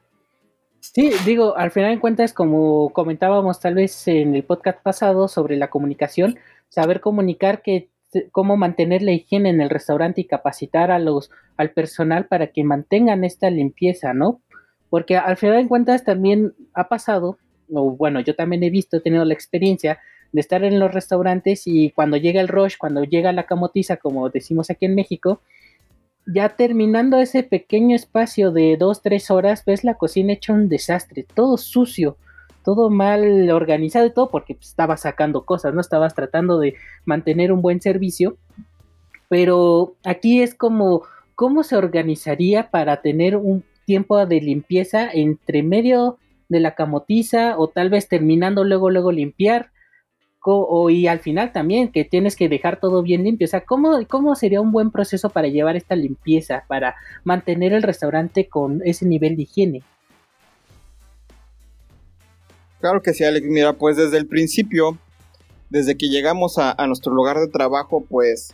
Sí, 0.79 1.11
digo, 1.25 1.55
al 1.57 1.71
final 1.71 1.95
de 1.95 1.99
cuentas, 1.99 2.33
como 2.33 2.91
comentábamos 2.91 3.59
tal 3.59 3.75
vez 3.75 4.07
en 4.07 4.35
el 4.35 4.43
podcast 4.43 4.83
pasado 4.83 5.27
sobre 5.27 5.55
la 5.55 5.69
comunicación, 5.69 6.37
saber 6.67 6.99
comunicar 6.99 7.61
que 7.61 7.89
cómo 8.31 8.57
mantener 8.57 9.01
la 9.01 9.11
higiene 9.11 9.49
en 9.49 9.61
el 9.61 9.69
restaurante 9.69 10.21
y 10.21 10.25
capacitar 10.25 10.91
a 10.91 10.99
los 10.99 11.29
al 11.57 11.71
personal 11.71 12.27
para 12.27 12.47
que 12.47 12.63
mantengan 12.63 13.23
esta 13.23 13.49
limpieza, 13.49 14.13
¿no? 14.13 14.41
Porque 14.89 15.17
al 15.17 15.37
final 15.37 15.61
de 15.63 15.67
cuentas 15.67 16.03
también 16.03 16.53
ha 16.73 16.87
pasado 16.87 17.37
o 17.71 17.91
bueno, 17.91 18.19
yo 18.19 18.35
también 18.35 18.63
he 18.63 18.69
visto, 18.69 18.97
he 18.97 19.01
tenido 19.01 19.25
la 19.25 19.33
experiencia 19.33 19.99
de 20.31 20.41
estar 20.41 20.63
en 20.63 20.79
los 20.79 20.93
restaurantes 20.93 21.63
y 21.65 21.91
cuando 21.91 22.17
llega 22.17 22.41
el 22.41 22.47
rush, 22.47 22.75
cuando 22.77 23.03
llega 23.03 23.31
la 23.31 23.45
camotiza, 23.45 23.97
como 23.97 24.29
decimos 24.29 24.69
aquí 24.69 24.85
en 24.85 24.95
México, 24.95 25.41
ya 26.25 26.49
terminando 26.49 27.19
ese 27.19 27.43
pequeño 27.43 27.95
espacio 27.95 28.51
de 28.51 28.77
dos, 28.77 29.01
tres 29.01 29.29
horas, 29.29 29.63
ves 29.65 29.83
la 29.83 29.95
cocina 29.95 30.33
hecha 30.33 30.53
un 30.53 30.69
desastre, 30.69 31.25
todo 31.35 31.57
sucio, 31.57 32.17
todo 32.63 32.89
mal 32.89 33.49
organizado 33.51 34.05
y 34.05 34.13
todo 34.13 34.29
porque 34.29 34.55
pues, 34.55 34.69
estabas 34.69 35.01
sacando 35.01 35.45
cosas, 35.45 35.73
no 35.73 35.81
estabas 35.81 36.15
tratando 36.15 36.59
de 36.59 36.75
mantener 37.05 37.51
un 37.51 37.61
buen 37.61 37.81
servicio. 37.81 38.37
Pero 39.29 39.95
aquí 40.03 40.41
es 40.41 40.55
como, 40.55 41.03
¿cómo 41.35 41.63
se 41.63 41.75
organizaría 41.75 42.69
para 42.69 43.01
tener 43.01 43.35
un 43.35 43.63
tiempo 43.85 44.25
de 44.25 44.41
limpieza 44.41 45.09
entre 45.11 45.63
medio 45.63 46.17
de 46.49 46.59
la 46.59 46.75
camotiza 46.75 47.57
o 47.57 47.67
tal 47.67 47.89
vez 47.89 48.07
terminando 48.07 48.63
luego 48.63 48.89
luego 48.89 49.11
limpiar 49.11 49.71
o, 50.45 50.89
y 50.89 51.07
al 51.07 51.19
final 51.19 51.51
también 51.51 51.91
que 51.91 52.03
tienes 52.03 52.35
que 52.35 52.49
dejar 52.49 52.79
todo 52.79 53.01
bien 53.01 53.23
limpio. 53.23 53.45
O 53.45 53.49
sea, 53.49 53.61
¿cómo, 53.61 53.97
¿cómo 54.09 54.35
sería 54.35 54.61
un 54.61 54.71
buen 54.71 54.91
proceso 54.91 55.29
para 55.29 55.47
llevar 55.47 55.75
esta 55.75 55.95
limpieza, 55.95 56.65
para 56.67 56.95
mantener 57.23 57.73
el 57.73 57.83
restaurante 57.83 58.47
con 58.47 58.81
ese 58.83 59.05
nivel 59.05 59.35
de 59.35 59.43
higiene? 59.43 59.83
Claro 62.83 63.01
que 63.01 63.13
sí, 63.13 63.23
Alex. 63.23 63.47
Mira, 63.47 63.77
pues 63.77 63.95
desde 63.95 64.17
el 64.17 64.27
principio, 64.27 64.97
desde 65.69 65.95
que 65.95 66.09
llegamos 66.09 66.57
a, 66.57 66.75
nuestro 66.85 67.13
lugar 67.13 67.39
de 67.39 67.47
trabajo, 67.47 68.03
pues 68.09 68.53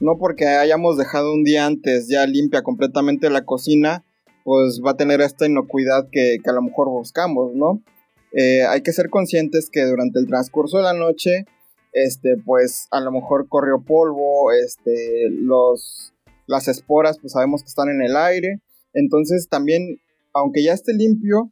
no 0.00 0.18
porque 0.18 0.44
hayamos 0.48 0.98
dejado 0.98 1.32
un 1.32 1.44
día 1.44 1.64
antes 1.64 2.06
ya 2.06 2.26
limpia 2.26 2.60
completamente 2.62 3.30
la 3.30 3.46
cocina, 3.46 4.04
pues 4.44 4.82
va 4.84 4.90
a 4.90 4.96
tener 4.98 5.22
esta 5.22 5.46
inocuidad 5.46 6.10
que, 6.12 6.36
a 6.44 6.52
lo 6.52 6.60
mejor 6.60 6.90
buscamos, 6.90 7.54
¿no? 7.54 7.82
Eh, 8.36 8.64
hay 8.68 8.82
que 8.82 8.92
ser 8.92 9.08
conscientes 9.08 9.70
que 9.72 9.82
durante 9.86 10.18
el 10.18 10.26
transcurso 10.26 10.76
de 10.76 10.82
la 10.82 10.92
noche, 10.92 11.46
este, 11.94 12.36
pues 12.44 12.86
a 12.90 13.00
lo 13.00 13.10
mejor 13.12 13.48
corrió 13.48 13.82
polvo, 13.82 14.52
este, 14.52 15.30
los, 15.30 16.12
las 16.46 16.68
esporas, 16.68 17.18
pues 17.18 17.32
sabemos 17.32 17.62
que 17.62 17.68
están 17.68 17.88
en 17.88 18.02
el 18.02 18.14
aire. 18.14 18.60
Entonces 18.92 19.48
también, 19.48 20.02
aunque 20.34 20.62
ya 20.62 20.74
esté 20.74 20.92
limpio, 20.92 21.50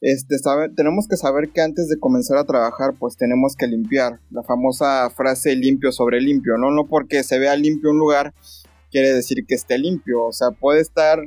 este, 0.00 0.36
tenemos 0.76 1.08
que 1.08 1.16
saber 1.16 1.50
que 1.50 1.60
antes 1.60 1.88
de 1.88 1.98
comenzar 1.98 2.38
a 2.38 2.44
trabajar, 2.44 2.94
pues 2.98 3.16
tenemos 3.16 3.56
que 3.56 3.66
limpiar. 3.66 4.20
La 4.30 4.42
famosa 4.42 5.10
frase 5.10 5.56
limpio 5.56 5.90
sobre 5.90 6.20
limpio, 6.20 6.56
¿no? 6.56 6.70
No 6.70 6.86
porque 6.86 7.24
se 7.24 7.38
vea 7.38 7.56
limpio 7.56 7.90
un 7.90 7.98
lugar, 7.98 8.32
quiere 8.90 9.12
decir 9.12 9.44
que 9.46 9.56
esté 9.56 9.76
limpio. 9.76 10.24
O 10.24 10.32
sea, 10.32 10.52
puede 10.52 10.80
estar 10.80 11.18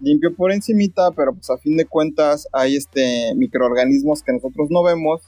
limpio 0.00 0.34
por 0.34 0.52
encimita, 0.52 1.12
pero 1.12 1.34
pues 1.34 1.48
a 1.50 1.56
fin 1.58 1.76
de 1.76 1.86
cuentas 1.86 2.48
hay 2.52 2.76
este 2.76 3.34
microorganismos 3.36 4.22
que 4.22 4.32
nosotros 4.32 4.68
no 4.70 4.82
vemos 4.82 5.22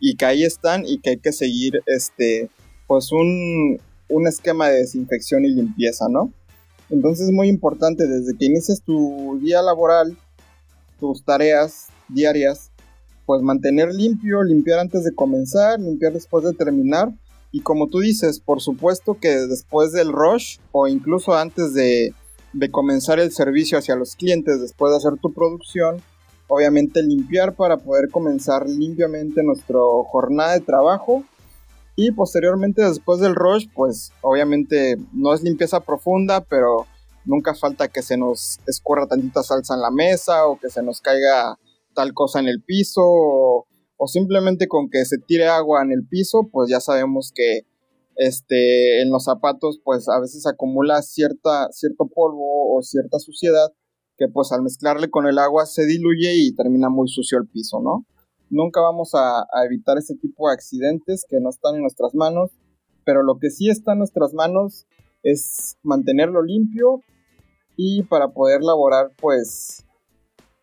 y 0.00 0.16
que 0.16 0.26
ahí 0.26 0.44
están 0.44 0.84
y 0.86 1.00
que 1.00 1.10
hay 1.10 1.18
que 1.18 1.32
seguir 1.32 1.82
este 1.86 2.50
pues 2.86 3.10
un, 3.12 3.80
un 4.08 4.26
esquema 4.26 4.68
de 4.68 4.80
desinfección 4.80 5.44
y 5.44 5.48
limpieza, 5.48 6.06
¿no? 6.10 6.32
Entonces 6.90 7.28
es 7.28 7.32
muy 7.32 7.48
importante 7.48 8.06
desde 8.06 8.36
que 8.36 8.44
inicies 8.44 8.82
tu 8.82 9.40
día 9.42 9.62
laboral, 9.62 10.16
tus 11.00 11.24
tareas 11.24 11.91
diarias, 12.12 12.70
pues 13.26 13.42
mantener 13.42 13.94
limpio, 13.94 14.42
limpiar 14.42 14.80
antes 14.80 15.04
de 15.04 15.14
comenzar, 15.14 15.80
limpiar 15.80 16.12
después 16.12 16.44
de 16.44 16.52
terminar. 16.52 17.12
Y 17.50 17.60
como 17.60 17.88
tú 17.88 18.00
dices, 18.00 18.40
por 18.40 18.60
supuesto 18.60 19.18
que 19.20 19.28
después 19.28 19.92
del 19.92 20.12
rush 20.12 20.58
o 20.72 20.88
incluso 20.88 21.34
antes 21.34 21.74
de, 21.74 22.14
de 22.52 22.70
comenzar 22.70 23.20
el 23.20 23.30
servicio 23.32 23.78
hacia 23.78 23.96
los 23.96 24.16
clientes 24.16 24.60
después 24.60 24.90
de 24.90 24.96
hacer 24.96 25.18
tu 25.20 25.32
producción, 25.32 26.02
obviamente 26.48 27.02
limpiar 27.02 27.54
para 27.54 27.78
poder 27.78 28.10
comenzar 28.10 28.68
limpiamente 28.68 29.42
nuestra 29.42 29.78
jornada 30.10 30.52
de 30.52 30.60
trabajo. 30.60 31.24
Y 31.94 32.10
posteriormente 32.12 32.82
después 32.82 33.20
del 33.20 33.34
rush, 33.34 33.66
pues 33.74 34.12
obviamente 34.22 34.96
no 35.12 35.34
es 35.34 35.42
limpieza 35.42 35.80
profunda, 35.80 36.40
pero 36.40 36.86
nunca 37.24 37.54
falta 37.54 37.88
que 37.88 38.02
se 38.02 38.16
nos 38.16 38.60
escurra 38.66 39.06
tantita 39.06 39.42
salsa 39.42 39.74
en 39.74 39.80
la 39.80 39.90
mesa 39.90 40.46
o 40.46 40.58
que 40.58 40.70
se 40.70 40.82
nos 40.82 41.00
caiga 41.00 41.58
tal 41.94 42.12
cosa 42.14 42.40
en 42.40 42.48
el 42.48 42.62
piso 42.62 43.02
o, 43.04 43.66
simplemente 44.06 44.66
con 44.66 44.90
que 44.90 45.04
se 45.04 45.18
tire 45.18 45.46
agua 45.46 45.82
en 45.82 45.92
el 45.92 46.06
piso, 46.06 46.48
pues 46.50 46.68
ya 46.68 46.80
sabemos 46.80 47.32
que 47.32 47.60
este, 48.16 49.00
en 49.00 49.10
los 49.10 49.24
zapatos 49.24 49.80
pues 49.84 50.08
a 50.08 50.18
veces 50.20 50.44
acumula 50.46 51.02
cierta, 51.02 51.68
cierto 51.70 52.06
polvo 52.12 52.76
o 52.76 52.82
cierta 52.82 53.18
suciedad 53.20 53.72
que 54.18 54.26
pues 54.28 54.50
al 54.52 54.62
mezclarle 54.62 55.08
con 55.08 55.26
el 55.26 55.38
agua 55.38 55.66
se 55.66 55.86
diluye 55.86 56.34
y 56.34 56.54
termina 56.54 56.88
muy 56.88 57.08
sucio 57.08 57.38
el 57.38 57.48
piso, 57.48 57.80
¿no? 57.80 58.04
Nunca 58.50 58.80
vamos 58.80 59.14
a, 59.14 59.42
a 59.42 59.64
evitar 59.64 59.96
ese 59.98 60.14
tipo 60.16 60.48
de 60.48 60.54
accidentes 60.54 61.24
que 61.28 61.40
no 61.40 61.48
están 61.48 61.76
en 61.76 61.82
nuestras 61.82 62.14
manos, 62.14 62.50
pero 63.04 63.22
lo 63.22 63.38
que 63.38 63.50
sí 63.50 63.70
está 63.70 63.92
en 63.92 63.98
nuestras 63.98 64.34
manos 64.34 64.86
es 65.22 65.78
mantenerlo 65.82 66.42
limpio 66.42 67.02
y 67.76 68.02
para 68.02 68.28
poder 68.28 68.62
laborar 68.62 69.12
pues 69.20 69.84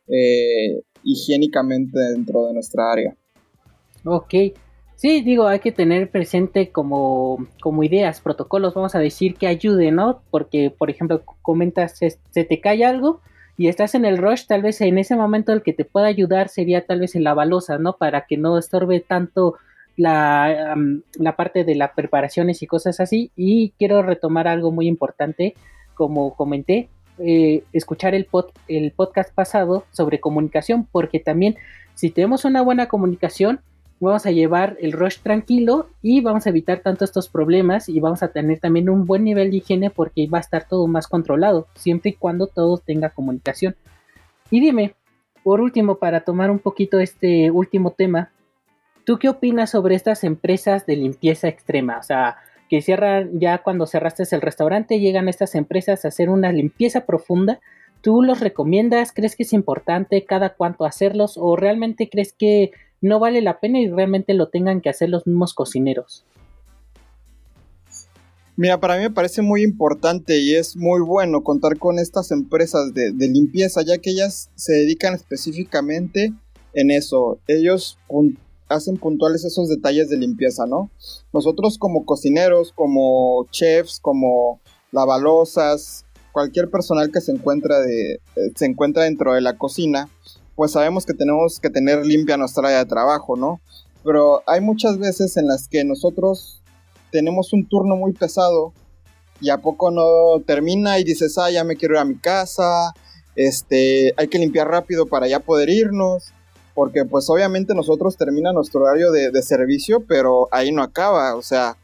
eh, 0.10 0.82
higiénicamente 1.04 2.00
dentro 2.00 2.48
de 2.48 2.54
nuestra 2.54 2.92
área. 2.92 3.16
Ok, 4.06 4.34
Sí, 5.00 5.22
digo, 5.22 5.48
hay 5.48 5.60
que 5.60 5.72
tener 5.72 6.12
presente 6.12 6.74
como, 6.74 7.48
como 7.62 7.86
ideas, 7.86 8.20
protocolos, 8.20 8.74
vamos 8.74 8.96
a 8.96 9.00
decir, 9.00 9.36
que 9.36 9.48
ayuden, 9.48 9.96
¿no? 9.96 10.22
Porque, 10.30 10.76
por 10.78 10.90
ejemplo, 10.90 11.24
comentas, 11.42 11.98
se, 11.98 12.44
te 12.44 12.60
cae 12.60 12.84
algo 12.84 13.22
y 13.56 13.70
estás 13.70 13.96
en 13.96 14.04
el 14.04 14.18
rush, 14.18 14.46
tal 14.46 14.62
vez 14.62 14.82
en 14.82 14.98
ese 14.98 15.16
momento 15.16 15.54
el 15.54 15.64
que 15.64 15.72
te 15.72 15.86
pueda 15.86 16.08
ayudar 16.08 16.50
sería 16.50 16.86
tal 16.86 17.00
vez 17.00 17.16
en 17.16 17.24
la 17.24 17.34
balosa, 17.34 17.78
¿no? 17.78 17.94
Para 17.94 18.26
que 18.26 18.36
no 18.36 18.58
estorbe 18.58 19.00
tanto 19.00 19.56
la, 19.96 20.76
la 21.18 21.36
parte 21.38 21.64
de 21.64 21.76
las 21.76 21.92
preparaciones 21.94 22.62
y 22.62 22.68
cosas 22.68 23.00
así. 23.00 23.32
Y 23.38 23.70
quiero 23.80 24.02
retomar 24.02 24.50
algo 24.50 24.74
muy 24.74 24.90
importante, 24.90 25.56
como 25.94 26.36
comenté, 26.36 26.90
eh, 27.20 27.64
escuchar 27.74 28.16
el, 28.16 28.26
pod, 28.26 28.48
el 28.68 28.92
podcast 28.92 29.34
pasado 29.34 29.86
sobre 29.92 30.20
comunicación, 30.20 30.88
porque 30.92 31.20
también 31.20 31.58
si 31.96 32.10
tenemos 32.10 32.46
una 32.46 32.62
buena 32.62 32.88
comunicación, 32.88 33.62
vamos 34.00 34.26
a 34.26 34.32
llevar 34.32 34.78
el 34.80 34.94
rush 34.94 35.20
tranquilo 35.20 35.90
y 36.02 36.22
vamos 36.22 36.46
a 36.46 36.50
evitar 36.50 36.80
tanto 36.80 37.04
estos 37.04 37.28
problemas 37.28 37.90
y 37.90 38.00
vamos 38.00 38.24
a 38.24 38.30
tener 38.30 38.60
también 38.60 38.90
un 38.90 39.06
buen 39.06 39.24
nivel 39.24 39.52
de 39.52 39.58
higiene 39.58 39.90
porque 39.90 40.28
va 40.28 40.38
a 40.38 40.42
estar 40.42 40.68
todo 40.68 40.88
más 40.88 41.08
controlado, 41.08 41.68
siempre 41.76 42.12
y 42.12 42.14
cuando 42.14 42.48
todo 42.48 42.78
tenga 42.78 43.10
comunicación. 43.10 43.76
Y 44.50 44.62
dime, 44.62 44.96
por 45.44 45.62
último, 45.62 45.96
para 45.96 46.22
tomar 46.22 46.52
un 46.52 46.60
poquito 46.60 47.00
este 47.00 47.52
último 47.52 47.92
tema, 47.92 48.32
¿tú 49.06 49.20
qué 49.20 49.30
opinas 49.30 49.72
sobre 49.72 49.96
estas 49.96 50.24
empresas 50.24 50.86
de 50.86 50.96
limpieza 50.96 51.48
extrema? 51.48 51.98
O 51.98 52.04
sea, 52.04 52.38
que 52.70 52.82
cierran 52.82 53.40
ya 53.40 53.64
cuando 53.64 53.88
cerraste 53.88 54.24
el 54.32 54.42
restaurante, 54.42 55.00
llegan 55.00 55.28
estas 55.28 55.56
empresas 55.56 56.06
a 56.06 56.10
hacer 56.10 56.30
una 56.30 56.52
limpieza 56.52 57.06
profunda. 57.06 57.60
¿Tú 58.02 58.22
los 58.22 58.40
recomiendas? 58.40 59.12
¿Crees 59.12 59.36
que 59.36 59.44
es 59.44 59.54
importante 59.54 60.24
cada 60.24 60.54
cuánto 60.56 60.86
hacerlos? 60.86 61.38
¿O 61.38 61.56
realmente 61.56 62.10
crees 62.10 62.32
que 62.32 62.72
no 63.02 63.20
vale 63.20 63.42
la 63.42 63.60
pena 63.60 63.80
y 63.80 63.90
realmente 63.90 64.34
lo 64.34 64.50
tengan 64.50 64.82
que 64.82 64.90
hacer 64.90 65.10
los 65.10 65.26
mismos 65.26 65.54
cocineros? 65.54 66.24
Mira, 68.56 68.78
para 68.78 68.98
mí 68.98 69.04
me 69.04 69.10
parece 69.10 69.42
muy 69.42 69.64
importante 69.64 70.38
y 70.40 70.54
es 70.56 70.76
muy 70.76 71.00
bueno 71.00 71.44
contar 71.44 71.78
con 71.78 71.98
estas 71.98 72.32
empresas 72.32 72.94
de, 72.94 73.14
limpieza, 73.18 73.84
ya 73.84 74.00
que 74.00 74.10
ellas 74.10 74.52
se 74.56 74.74
dedican 74.74 75.14
específicamente 75.14 76.34
en 76.74 76.92
eso. 76.92 77.40
Ellos 77.48 77.98
hacen 78.70 78.98
puntuales 78.98 79.44
esos 79.44 79.68
detalles 79.68 80.10
de 80.10 80.18
limpieza, 80.18 80.66
¿no? 80.66 80.90
Nosotros 81.34 81.78
como 81.78 82.06
cocineros, 82.06 82.72
como 82.72 83.48
chefs, 83.52 84.00
como 84.00 84.62
lavalosas, 84.92 86.06
cualquier 86.32 86.70
personal 86.70 87.12
que 87.12 87.22
se 87.22 87.32
encuentra, 87.32 87.80
de, 87.80 88.14
eh, 88.14 88.52
se 88.56 88.66
encuentra 88.66 89.04
dentro 89.04 89.34
de 89.34 89.42
la 89.42 89.58
cocina, 89.58 90.10
pues 90.56 90.72
sabemos 90.72 91.06
que 91.06 91.14
tenemos 91.14 91.60
que 91.60 91.70
tener 91.70 92.06
limpia 92.06 92.38
nuestra 92.38 92.68
área 92.68 92.80
de 92.80 92.90
trabajo, 92.90 93.36
¿no? 93.36 93.60
Pero 94.04 94.42
hay 94.48 94.62
muchas 94.62 94.98
veces 94.98 95.36
en 95.38 95.48
las 95.48 95.68
que 95.68 95.84
nosotros 95.84 96.62
tenemos 97.12 97.54
un 97.54 97.68
turno 97.68 97.96
muy 97.96 98.14
pesado 98.14 98.74
y 99.42 99.50
a 99.50 99.58
poco 99.58 99.92
no 99.92 100.42
termina 100.46 101.00
y 101.00 101.04
dices, 101.04 101.38
ah, 101.38 101.50
ya 101.50 101.64
me 101.64 101.76
quiero 101.76 101.96
ir 101.96 102.02
a 102.02 102.06
mi 102.06 102.18
casa, 102.18 102.94
este, 103.36 104.14
hay 104.18 104.28
que 104.28 104.38
limpiar 104.38 104.68
rápido 104.68 105.06
para 105.06 105.28
ya 105.28 105.40
poder 105.40 105.70
irnos, 105.70 106.34
porque 106.80 107.04
pues 107.04 107.30
obviamente 107.30 107.76
nosotros 107.76 108.16
termina 108.16 108.54
nuestro 108.54 108.80
horario 108.80 109.12
de, 109.12 109.32
de 109.32 109.42
servicio, 109.42 110.06
pero 110.08 110.48
ahí 110.50 110.72
no 110.72 110.82
acaba, 110.82 111.36
o 111.36 111.42
sea, 111.42 111.76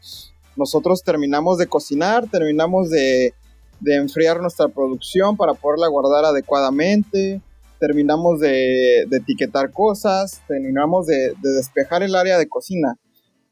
nosotros 0.56 1.02
terminamos 1.02 1.58
de 1.58 1.66
cocinar, 1.66 2.30
terminamos 2.30 2.88
de, 2.88 3.34
de 3.80 3.96
enfriar 3.96 4.40
nuestra 4.40 4.68
producción 4.68 5.36
para 5.36 5.52
poderla 5.52 5.88
guardar 5.88 6.24
adecuadamente, 6.24 7.42
terminamos 7.78 8.40
de, 8.40 9.02
etiquetar 9.02 9.70
cosas, 9.70 10.40
terminamos 10.48 11.06
de, 11.06 11.34
despejar 11.42 12.02
el 12.02 12.14
área 12.14 12.38
de 12.38 12.48
cocina, 12.48 12.98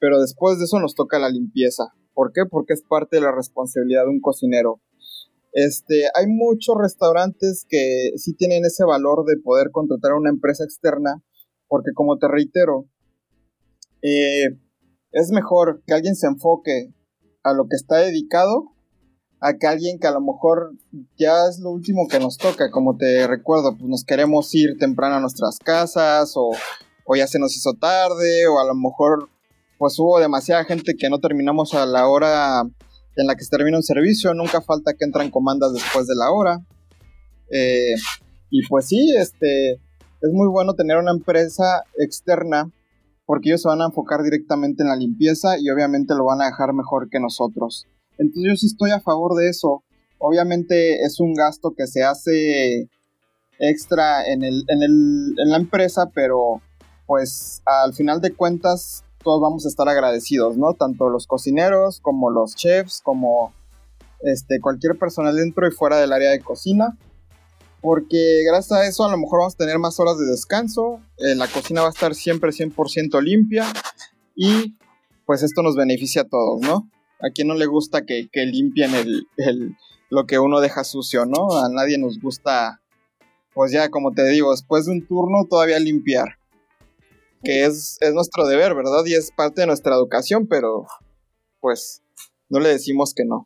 pero 0.00 0.22
después 0.22 0.58
de 0.58 0.64
eso 0.64 0.80
nos 0.80 0.94
toca 0.94 1.18
la 1.18 1.28
limpieza. 1.28 1.92
¿Por 2.14 2.32
qué? 2.32 2.46
Porque 2.50 2.72
es 2.72 2.82
parte 2.88 3.16
de 3.16 3.22
la 3.22 3.32
responsabilidad 3.32 4.04
de 4.04 4.12
un 4.12 4.22
cocinero. 4.22 4.80
Este, 5.52 6.04
hay 6.14 6.26
muchos 6.26 6.74
restaurantes 6.80 7.66
que 7.68 8.12
sí 8.16 8.34
tienen 8.34 8.64
ese 8.64 8.82
valor 8.86 9.26
de 9.26 9.36
poder 9.36 9.70
contratar 9.72 10.12
a 10.12 10.16
una 10.16 10.30
empresa 10.30 10.64
externa, 10.64 11.22
porque 11.68 11.92
como 11.94 12.18
te 12.18 12.28
reitero, 12.28 12.86
eh, 14.02 14.58
es 15.12 15.30
mejor 15.30 15.82
que 15.86 15.94
alguien 15.94 16.16
se 16.16 16.26
enfoque 16.26 16.92
a 17.42 17.52
lo 17.52 17.68
que 17.68 17.76
está 17.76 17.98
dedicado 17.98 18.74
a 19.44 19.58
que 19.58 19.66
alguien 19.66 19.98
que 19.98 20.06
a 20.06 20.10
lo 20.10 20.22
mejor 20.22 20.72
ya 21.18 21.46
es 21.50 21.58
lo 21.58 21.70
último 21.70 22.08
que 22.08 22.18
nos 22.18 22.38
toca, 22.38 22.70
como 22.70 22.96
te 22.96 23.26
recuerdo, 23.26 23.76
pues 23.76 23.90
nos 23.90 24.02
queremos 24.02 24.54
ir 24.54 24.78
temprano 24.78 25.16
a 25.16 25.20
nuestras 25.20 25.58
casas 25.58 26.32
o, 26.34 26.52
o 27.04 27.14
ya 27.14 27.26
se 27.26 27.38
nos 27.38 27.54
hizo 27.54 27.74
tarde 27.74 28.46
o 28.46 28.58
a 28.58 28.64
lo 28.64 28.74
mejor 28.74 29.28
pues 29.76 29.98
hubo 29.98 30.18
demasiada 30.18 30.64
gente 30.64 30.94
que 30.98 31.10
no 31.10 31.20
terminamos 31.20 31.74
a 31.74 31.84
la 31.84 32.08
hora 32.08 32.62
en 32.62 33.26
la 33.26 33.34
que 33.36 33.44
se 33.44 33.50
termina 33.50 33.76
un 33.76 33.82
servicio, 33.82 34.32
nunca 34.32 34.62
falta 34.62 34.94
que 34.94 35.04
entran 35.04 35.30
comandas 35.30 35.74
después 35.74 36.06
de 36.06 36.14
la 36.16 36.30
hora. 36.32 36.66
Eh, 37.50 37.96
y 38.48 38.66
pues 38.66 38.86
sí, 38.86 39.14
este, 39.14 39.78
es 40.24 40.32
muy 40.32 40.48
bueno 40.48 40.74
tener 40.74 40.96
una 40.96 41.10
empresa 41.10 41.84
externa 41.98 42.70
porque 43.26 43.50
ellos 43.50 43.62
se 43.62 43.68
van 43.68 43.82
a 43.82 43.86
enfocar 43.86 44.22
directamente 44.22 44.82
en 44.82 44.88
la 44.88 44.96
limpieza 44.96 45.58
y 45.58 45.70
obviamente 45.70 46.14
lo 46.14 46.24
van 46.24 46.42
a 46.42 46.46
dejar 46.46 46.72
mejor 46.72 47.08
que 47.10 47.20
nosotros. 47.20 47.86
Entonces 48.18 48.42
yo 48.46 48.56
sí 48.56 48.66
estoy 48.66 48.90
a 48.90 49.00
favor 49.00 49.34
de 49.34 49.48
eso. 49.48 49.82
Obviamente 50.18 51.02
es 51.02 51.20
un 51.20 51.34
gasto 51.34 51.74
que 51.76 51.86
se 51.86 52.02
hace 52.02 52.88
extra 53.58 54.26
en, 54.26 54.44
el, 54.44 54.64
en, 54.68 54.82
el, 54.82 55.34
en 55.38 55.50
la 55.50 55.56
empresa, 55.56 56.10
pero 56.14 56.60
pues 57.06 57.62
al 57.66 57.94
final 57.94 58.20
de 58.20 58.32
cuentas 58.32 59.04
todos 59.22 59.40
vamos 59.40 59.64
a 59.64 59.68
estar 59.68 59.88
agradecidos, 59.88 60.56
¿no? 60.56 60.74
Tanto 60.74 61.08
los 61.08 61.26
cocineros 61.26 62.00
como 62.00 62.30
los 62.30 62.54
chefs, 62.56 63.00
como 63.02 63.52
este, 64.20 64.60
cualquier 64.60 64.98
personal 64.98 65.36
dentro 65.36 65.66
y 65.66 65.70
fuera 65.70 65.98
del 65.98 66.12
área 66.12 66.30
de 66.30 66.40
cocina. 66.40 66.96
Porque 67.84 68.42
gracias 68.46 68.72
a 68.72 68.86
eso 68.86 69.04
a 69.04 69.10
lo 69.10 69.18
mejor 69.18 69.40
vamos 69.40 69.54
a 69.54 69.58
tener 69.58 69.78
más 69.78 70.00
horas 70.00 70.18
de 70.18 70.24
descanso, 70.24 71.00
eh, 71.18 71.34
la 71.34 71.46
cocina 71.48 71.82
va 71.82 71.88
a 71.88 71.90
estar 71.90 72.14
siempre 72.14 72.50
100% 72.50 73.22
limpia 73.22 73.66
y 74.34 74.74
pues 75.26 75.42
esto 75.42 75.62
nos 75.62 75.76
beneficia 75.76 76.22
a 76.22 76.28
todos, 76.28 76.62
¿no? 76.62 76.88
a 77.24 77.30
quien 77.30 77.48
no 77.48 77.54
le 77.54 77.66
gusta 77.66 78.04
que, 78.04 78.28
limpien 78.34 78.94
el, 78.94 79.26
lo 80.10 80.26
que 80.26 80.38
uno 80.38 80.60
deja 80.60 80.84
sucio, 80.84 81.24
¿no? 81.24 81.56
A 81.56 81.68
nadie 81.70 81.98
nos 81.98 82.20
gusta, 82.20 82.82
pues 83.54 83.72
ya 83.72 83.88
como 83.88 84.12
te 84.12 84.26
digo, 84.28 84.50
después 84.50 84.86
de 84.86 84.92
un 84.92 85.06
turno 85.06 85.46
todavía 85.48 85.78
limpiar. 85.78 86.38
Que 87.42 87.64
es, 87.64 87.98
es 88.00 88.14
nuestro 88.14 88.46
deber, 88.46 88.74
¿verdad? 88.74 89.04
Y 89.04 89.14
es 89.14 89.30
parte 89.30 89.62
de 89.62 89.66
nuestra 89.66 89.94
educación, 89.94 90.46
pero 90.46 90.86
pues 91.60 92.02
no 92.48 92.58
le 92.58 92.70
decimos 92.70 93.12
que 93.14 93.24
no. 93.24 93.44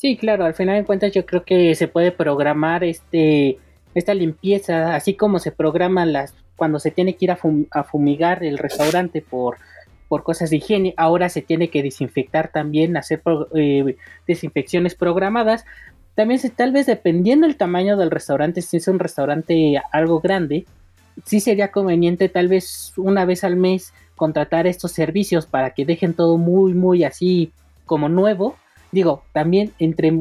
Sí, 0.00 0.16
claro, 0.16 0.46
al 0.46 0.54
final 0.54 0.76
de 0.76 0.86
cuentas 0.86 1.12
yo 1.12 1.26
creo 1.26 1.44
que 1.44 1.74
se 1.74 1.86
puede 1.86 2.10
programar 2.10 2.84
este 2.84 3.58
esta 3.94 4.14
limpieza, 4.14 4.94
así 4.94 5.12
como 5.12 5.38
se 5.38 5.52
programan 5.52 6.14
las 6.14 6.32
cuando 6.56 6.78
se 6.78 6.90
tiene 6.90 7.16
que 7.16 7.26
ir 7.26 7.32
a 7.32 7.84
fumigar 7.84 8.42
el 8.42 8.56
restaurante 8.56 9.20
por 9.20 9.58
por 10.08 10.22
cosas 10.22 10.48
de 10.48 10.56
higiene, 10.56 10.94
ahora 10.96 11.28
se 11.28 11.42
tiene 11.42 11.68
que 11.68 11.82
desinfectar 11.82 12.50
también, 12.50 12.96
hacer 12.96 13.20
eh, 13.54 13.96
desinfecciones 14.26 14.94
programadas. 14.94 15.66
También 16.14 16.40
se, 16.40 16.48
tal 16.48 16.72
vez 16.72 16.86
dependiendo 16.86 17.46
del 17.46 17.58
tamaño 17.58 17.98
del 17.98 18.10
restaurante, 18.10 18.62
si 18.62 18.78
es 18.78 18.88
un 18.88 19.00
restaurante 19.00 19.82
algo 19.92 20.20
grande, 20.20 20.64
sí 21.26 21.40
sería 21.40 21.72
conveniente 21.72 22.30
tal 22.30 22.48
vez 22.48 22.94
una 22.96 23.26
vez 23.26 23.44
al 23.44 23.56
mes 23.56 23.92
contratar 24.16 24.66
estos 24.66 24.92
servicios 24.92 25.44
para 25.44 25.74
que 25.74 25.84
dejen 25.84 26.14
todo 26.14 26.38
muy, 26.38 26.72
muy 26.72 27.04
así 27.04 27.52
como 27.84 28.08
nuevo. 28.08 28.56
Digo, 28.92 29.22
también 29.32 29.72
entre 29.78 30.12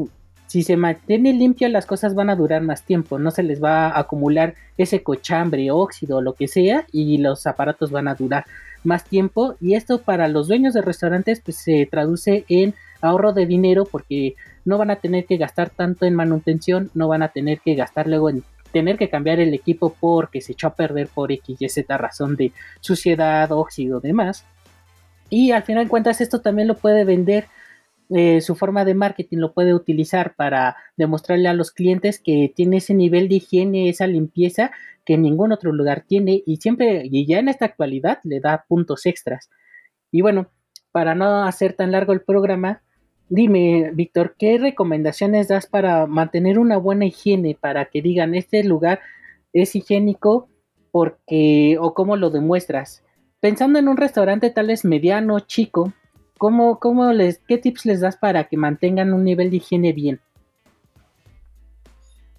si 0.47 0.63
se 0.63 0.77
mantiene 0.77 1.31
limpio 1.33 1.69
las 1.69 1.85
cosas 1.85 2.15
van 2.15 2.31
a 2.31 2.35
durar 2.35 2.63
más 2.63 2.83
tiempo, 2.83 3.19
no 3.19 3.29
se 3.29 3.43
les 3.43 3.63
va 3.63 3.87
a 3.87 3.99
acumular 3.99 4.55
ese 4.77 5.03
cochambre, 5.03 5.69
óxido 5.69 6.21
lo 6.21 6.33
que 6.33 6.47
sea 6.47 6.87
y 6.91 7.19
los 7.19 7.45
aparatos 7.45 7.91
van 7.91 8.07
a 8.07 8.15
durar 8.15 8.45
más 8.83 9.03
tiempo 9.03 9.55
y 9.61 9.75
esto 9.75 10.01
para 10.01 10.27
los 10.27 10.47
dueños 10.47 10.73
de 10.73 10.81
restaurantes 10.81 11.41
pues 11.41 11.57
se 11.57 11.85
traduce 11.85 12.45
en 12.49 12.73
ahorro 13.01 13.33
de 13.33 13.45
dinero 13.45 13.85
porque 13.85 14.35
no 14.65 14.77
van 14.77 14.89
a 14.89 14.95
tener 14.95 15.25
que 15.25 15.37
gastar 15.37 15.69
tanto 15.69 16.05
en 16.05 16.15
manutención, 16.15 16.89
no 16.93 17.07
van 17.07 17.21
a 17.21 17.29
tener 17.29 17.59
que 17.59 17.75
gastar 17.75 18.07
luego 18.07 18.31
en 18.31 18.43
tener 18.71 18.97
que 18.97 19.09
cambiar 19.09 19.39
el 19.39 19.53
equipo 19.53 19.95
porque 19.99 20.41
se 20.41 20.53
echó 20.53 20.67
a 20.67 20.75
perder 20.75 21.07
por 21.07 21.31
X 21.31 21.61
y 21.61 21.69
Z 21.69 21.97
razón 21.97 22.35
de 22.35 22.53
suciedad, 22.79 23.51
óxido, 23.51 23.99
demás. 23.99 24.45
Y 25.29 25.51
al 25.51 25.63
final 25.63 25.85
de 25.85 25.89
cuentas 25.89 26.21
esto 26.21 26.41
también 26.41 26.67
lo 26.67 26.75
puede 26.75 27.05
vender 27.05 27.45
eh, 28.09 28.41
su 28.41 28.55
forma 28.55 28.85
de 28.85 28.95
marketing 28.95 29.37
lo 29.37 29.53
puede 29.53 29.75
utilizar 29.75 30.35
para 30.35 30.75
demostrarle 30.97 31.47
a 31.47 31.53
los 31.53 31.71
clientes 31.71 32.19
que 32.19 32.51
tiene 32.55 32.77
ese 32.77 32.95
nivel 32.95 33.29
de 33.29 33.35
higiene, 33.35 33.87
esa 33.87 34.07
limpieza 34.07 34.71
que 35.05 35.17
ningún 35.17 35.51
otro 35.51 35.71
lugar 35.71 36.05
tiene 36.07 36.41
y 36.45 36.57
siempre, 36.57 37.03
y 37.05 37.27
ya 37.27 37.39
en 37.39 37.49
esta 37.49 37.65
actualidad, 37.65 38.19
le 38.23 38.39
da 38.39 38.65
puntos 38.67 39.05
extras. 39.05 39.49
Y 40.11 40.21
bueno, 40.21 40.49
para 40.91 41.13
no 41.13 41.43
hacer 41.43 41.73
tan 41.73 41.91
largo 41.91 42.13
el 42.13 42.21
programa, 42.21 42.81
dime, 43.29 43.91
Víctor, 43.93 44.35
¿qué 44.39 44.57
recomendaciones 44.57 45.47
das 45.47 45.67
para 45.67 46.07
mantener 46.07 46.57
una 46.57 46.77
buena 46.77 47.05
higiene, 47.05 47.57
para 47.59 47.85
que 47.85 48.01
digan, 48.01 48.33
este 48.33 48.63
lugar 48.63 49.01
es 49.53 49.75
higiénico 49.75 50.49
porque, 50.91 51.77
o 51.79 51.93
cómo 51.93 52.17
lo 52.17 52.31
demuestras? 52.31 53.03
Pensando 53.39 53.77
en 53.77 53.87
un 53.87 53.97
restaurante 53.97 54.49
tal 54.49 54.67
vez 54.67 54.83
mediano, 54.83 55.39
chico, 55.41 55.93
¿Cómo, 56.39 56.79
cómo 56.79 57.11
les, 57.11 57.39
¿Qué 57.49 57.57
tips 57.57 57.85
les 57.85 57.99
das 57.99 58.15
para 58.15 58.47
que 58.47 58.55
mantengan 58.55 59.13
un 59.13 59.25
nivel 59.25 59.49
de 59.49 59.57
higiene 59.57 59.91
bien? 59.91 60.21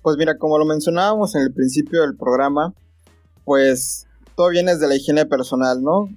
Pues 0.01 0.17
mira, 0.17 0.39
como 0.39 0.59
lo 0.59 0.65
mencionábamos 0.65 1.35
en 1.35 1.43
el 1.43 1.53
principio 1.53 2.01
del 2.01 2.17
programa, 2.17 2.73
pues 3.45 4.07
todo 4.37 4.49
viene 4.49 4.75
de 4.75 4.89
la 4.89 4.97
higiene 4.97 5.27
personal, 5.27 5.83
¿no? 5.83 6.09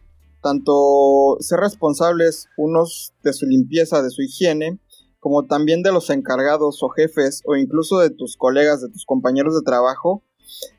Tanto 0.42 1.36
ser 1.42 1.60
responsables 1.60 2.48
unos 2.56 3.12
de 3.22 3.34
su 3.34 3.46
limpieza, 3.46 4.02
de 4.02 4.12
su 4.12 4.22
higiene, 4.22 4.80
como 5.20 5.44
también 5.44 5.84
de 5.84 5.92
los 5.92 6.10
encargados 6.10 6.82
o 6.84 6.88
jefes 6.88 7.42
o 7.46 7.58
incluso 7.58 8.00
de 8.00 8.12
tus 8.12 8.38
colegas, 8.38 8.82
de 8.82 8.88
tus 8.88 9.06
compañeros 9.06 9.56
de 9.56 9.62
trabajo, 9.62 10.24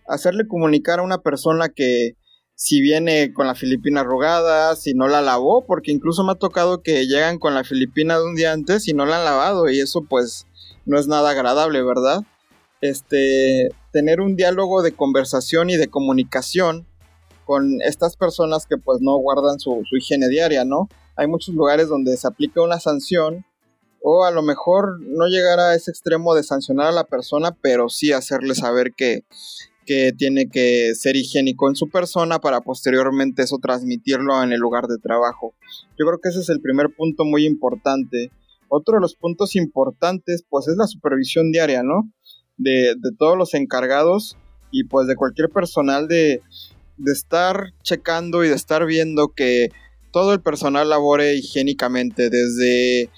hacerle 0.08 0.48
comunicar 0.48 1.00
a 1.00 1.02
una 1.02 1.18
persona 1.18 1.68
que 1.68 2.16
si 2.56 2.80
viene 2.80 3.32
con 3.32 3.46
la 3.46 3.54
filipina 3.54 4.00
arrugada, 4.00 4.76
si 4.76 4.94
no 4.94 5.08
la 5.08 5.22
lavó, 5.22 5.64
porque 5.66 5.92
incluso 5.92 6.22
me 6.24 6.32
ha 6.32 6.36
tocado 6.36 6.82
que 6.82 7.06
llegan 7.06 7.38
con 7.38 7.54
la 7.54 7.64
filipina 7.64 8.18
de 8.18 8.24
un 8.24 8.34
día 8.34 8.52
antes 8.52 8.86
y 8.88 8.92
no 8.92 9.06
la 9.06 9.18
han 9.18 9.24
lavado 9.24 9.68
y 9.68 9.80
eso 9.80 10.02
pues 10.08 10.46
no 10.86 10.98
es 10.98 11.08
nada 11.08 11.30
agradable, 11.30 11.82
¿verdad? 11.82 12.22
Este, 12.80 13.70
tener 13.92 14.20
un 14.20 14.36
diálogo 14.36 14.82
de 14.82 14.92
conversación 14.92 15.70
y 15.70 15.76
de 15.76 15.88
comunicación 15.88 16.86
con 17.44 17.82
estas 17.82 18.16
personas 18.16 18.66
que 18.66 18.76
pues 18.76 19.00
no 19.00 19.16
guardan 19.16 19.58
su, 19.58 19.82
su 19.88 19.96
higiene 19.96 20.28
diaria, 20.28 20.64
¿no? 20.64 20.88
Hay 21.16 21.26
muchos 21.26 21.54
lugares 21.54 21.88
donde 21.88 22.16
se 22.16 22.26
aplica 22.26 22.62
una 22.62 22.80
sanción 22.80 23.44
o 24.06 24.24
a 24.24 24.30
lo 24.30 24.42
mejor 24.42 25.00
no 25.00 25.26
llegar 25.26 25.58
a 25.60 25.74
ese 25.74 25.90
extremo 25.90 26.34
de 26.34 26.42
sancionar 26.42 26.88
a 26.88 26.92
la 26.92 27.04
persona, 27.04 27.56
pero 27.62 27.88
sí 27.88 28.12
hacerle 28.12 28.54
saber 28.54 28.92
que, 28.94 29.24
que 29.84 30.12
tiene 30.16 30.48
que 30.48 30.94
ser 30.94 31.16
higiénico 31.16 31.68
en 31.68 31.76
su 31.76 31.88
persona 31.88 32.38
para 32.38 32.60
posteriormente 32.60 33.42
eso 33.42 33.58
transmitirlo 33.58 34.42
en 34.42 34.52
el 34.52 34.60
lugar 34.60 34.86
de 34.86 34.98
trabajo. 34.98 35.54
Yo 35.98 36.06
creo 36.06 36.18
que 36.22 36.30
ese 36.30 36.40
es 36.40 36.48
el 36.48 36.60
primer 36.60 36.94
punto 36.94 37.24
muy 37.24 37.46
importante. 37.46 38.30
Otro 38.68 38.94
de 38.94 39.00
los 39.00 39.14
puntos 39.14 39.56
importantes 39.56 40.44
pues 40.48 40.68
es 40.68 40.76
la 40.76 40.86
supervisión 40.86 41.52
diaria, 41.52 41.82
¿no? 41.82 42.10
De, 42.56 42.94
de 42.94 43.10
todos 43.18 43.36
los 43.36 43.54
encargados 43.54 44.36
y 44.74 44.82
pues 44.82 45.06
de 45.06 45.14
cualquier 45.14 45.50
personal 45.50 46.08
de, 46.08 46.42
estar 47.06 47.72
checando 47.84 48.44
y 48.44 48.48
de 48.48 48.56
estar 48.56 48.84
viendo 48.86 49.28
que 49.28 49.68
todo 50.12 50.32
el 50.32 50.40
personal 50.40 50.90
labore 50.90 51.36
higiénicamente, 51.36 52.28
desde 52.28 53.08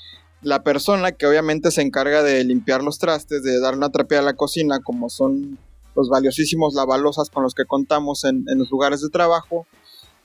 la 0.43 0.63
persona 0.63 1.13
que 1.13 1.27
obviamente 1.27 1.71
se 1.71 1.81
encarga 1.81 2.23
de 2.23 2.45
limpiar 2.45 2.83
los 2.83 2.99
trastes, 2.99 3.43
de 3.43 3.59
dar 3.59 3.75
una 3.75 3.89
trapeada 3.89 4.23
a 4.23 4.33
la 4.33 4.37
cocina, 4.37 4.81
como 4.85 5.09
son 5.09 5.59
los 5.97 6.11
valiosísimos 6.11 6.75
lavalosas 6.75 7.31
con 7.31 7.43
los 7.43 7.55
que 7.55 7.65
contamos 7.65 8.25
en, 8.25 8.45
los 8.47 8.71
lugares 8.71 9.01
de 9.01 9.09
trabajo, 9.09 9.67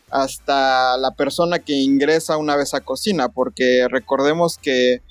hasta 0.10 0.98
la 0.98 1.12
persona 1.12 1.60
que 1.60 1.74
ingresa 1.74 2.38
una 2.38 2.58
vez 2.58 2.74
a 2.74 2.82
cocina, 2.82 3.30
porque 3.30 3.88
recordemos 3.90 4.58
que 4.58 5.02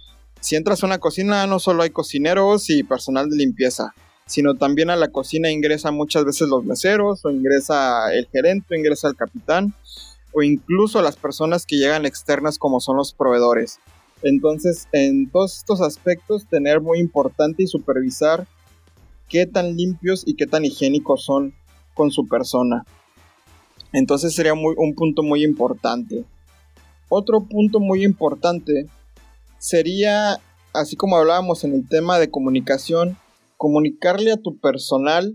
si 0.41 0.57
entras 0.57 0.83
a 0.83 0.87
una 0.87 0.99
cocina 0.99 1.47
no 1.47 1.59
solo 1.59 1.83
hay 1.83 1.91
cocineros 1.91 2.69
y 2.69 2.83
personal 2.83 3.31
de 3.31 3.37
limpieza, 3.37 3.95
sino 4.27 4.55
también 4.55 4.91
a 4.91 4.97
la 4.97 5.09
cocina 5.09 5.51
ingresa 5.51 5.91
muchas 5.91 6.25
veces 6.25 6.49
los 6.49 6.65
meseros, 6.65 7.25
o 7.25 7.31
ingresa 7.31 8.13
el 8.13 8.29
gerente, 8.29 8.75
o 8.75 8.79
ingresa 8.79 9.09
el 9.09 9.17
capitán, 9.17 9.75
o 10.33 10.43
incluso 10.43 11.03
las 11.03 11.17
personas 11.17 11.67
que 11.67 11.77
llegan 11.77 12.05
externas 12.05 12.59
como 12.59 12.81
son 12.81 12.97
los 12.97 13.13
proveedores. 13.15 13.79
Entonces, 14.23 14.87
en 14.93 15.31
todos 15.31 15.57
estos 15.57 15.81
aspectos, 15.81 16.47
tener 16.47 16.81
muy 16.81 16.99
importante 16.99 17.63
y 17.63 17.67
supervisar 17.67 18.47
qué 19.31 19.47
tan 19.47 19.77
limpios 19.77 20.25
y 20.27 20.35
qué 20.35 20.47
tan 20.47 20.65
higiénicos 20.67 21.25
son 21.25 21.55
con 21.95 22.11
su 22.11 22.29
persona. 22.29 22.85
Entonces 23.93 24.35
sería 24.35 24.53
un 24.53 24.95
punto 24.95 25.23
muy 25.23 25.43
importante. 25.45 26.27
Otro 27.09 27.47
punto 27.49 27.81
muy 27.81 28.05
importante 28.05 28.87
sería, 29.59 30.39
así 30.75 30.97
como 30.97 31.17
hablábamos 31.17 31.65
en 31.65 31.75
el 31.75 31.89
tema 31.89 32.19
de 32.19 32.31
comunicación, 32.31 33.17
comunicarle 33.57 34.33
a 34.33 34.37
tu 34.37 34.59
personal 34.61 35.35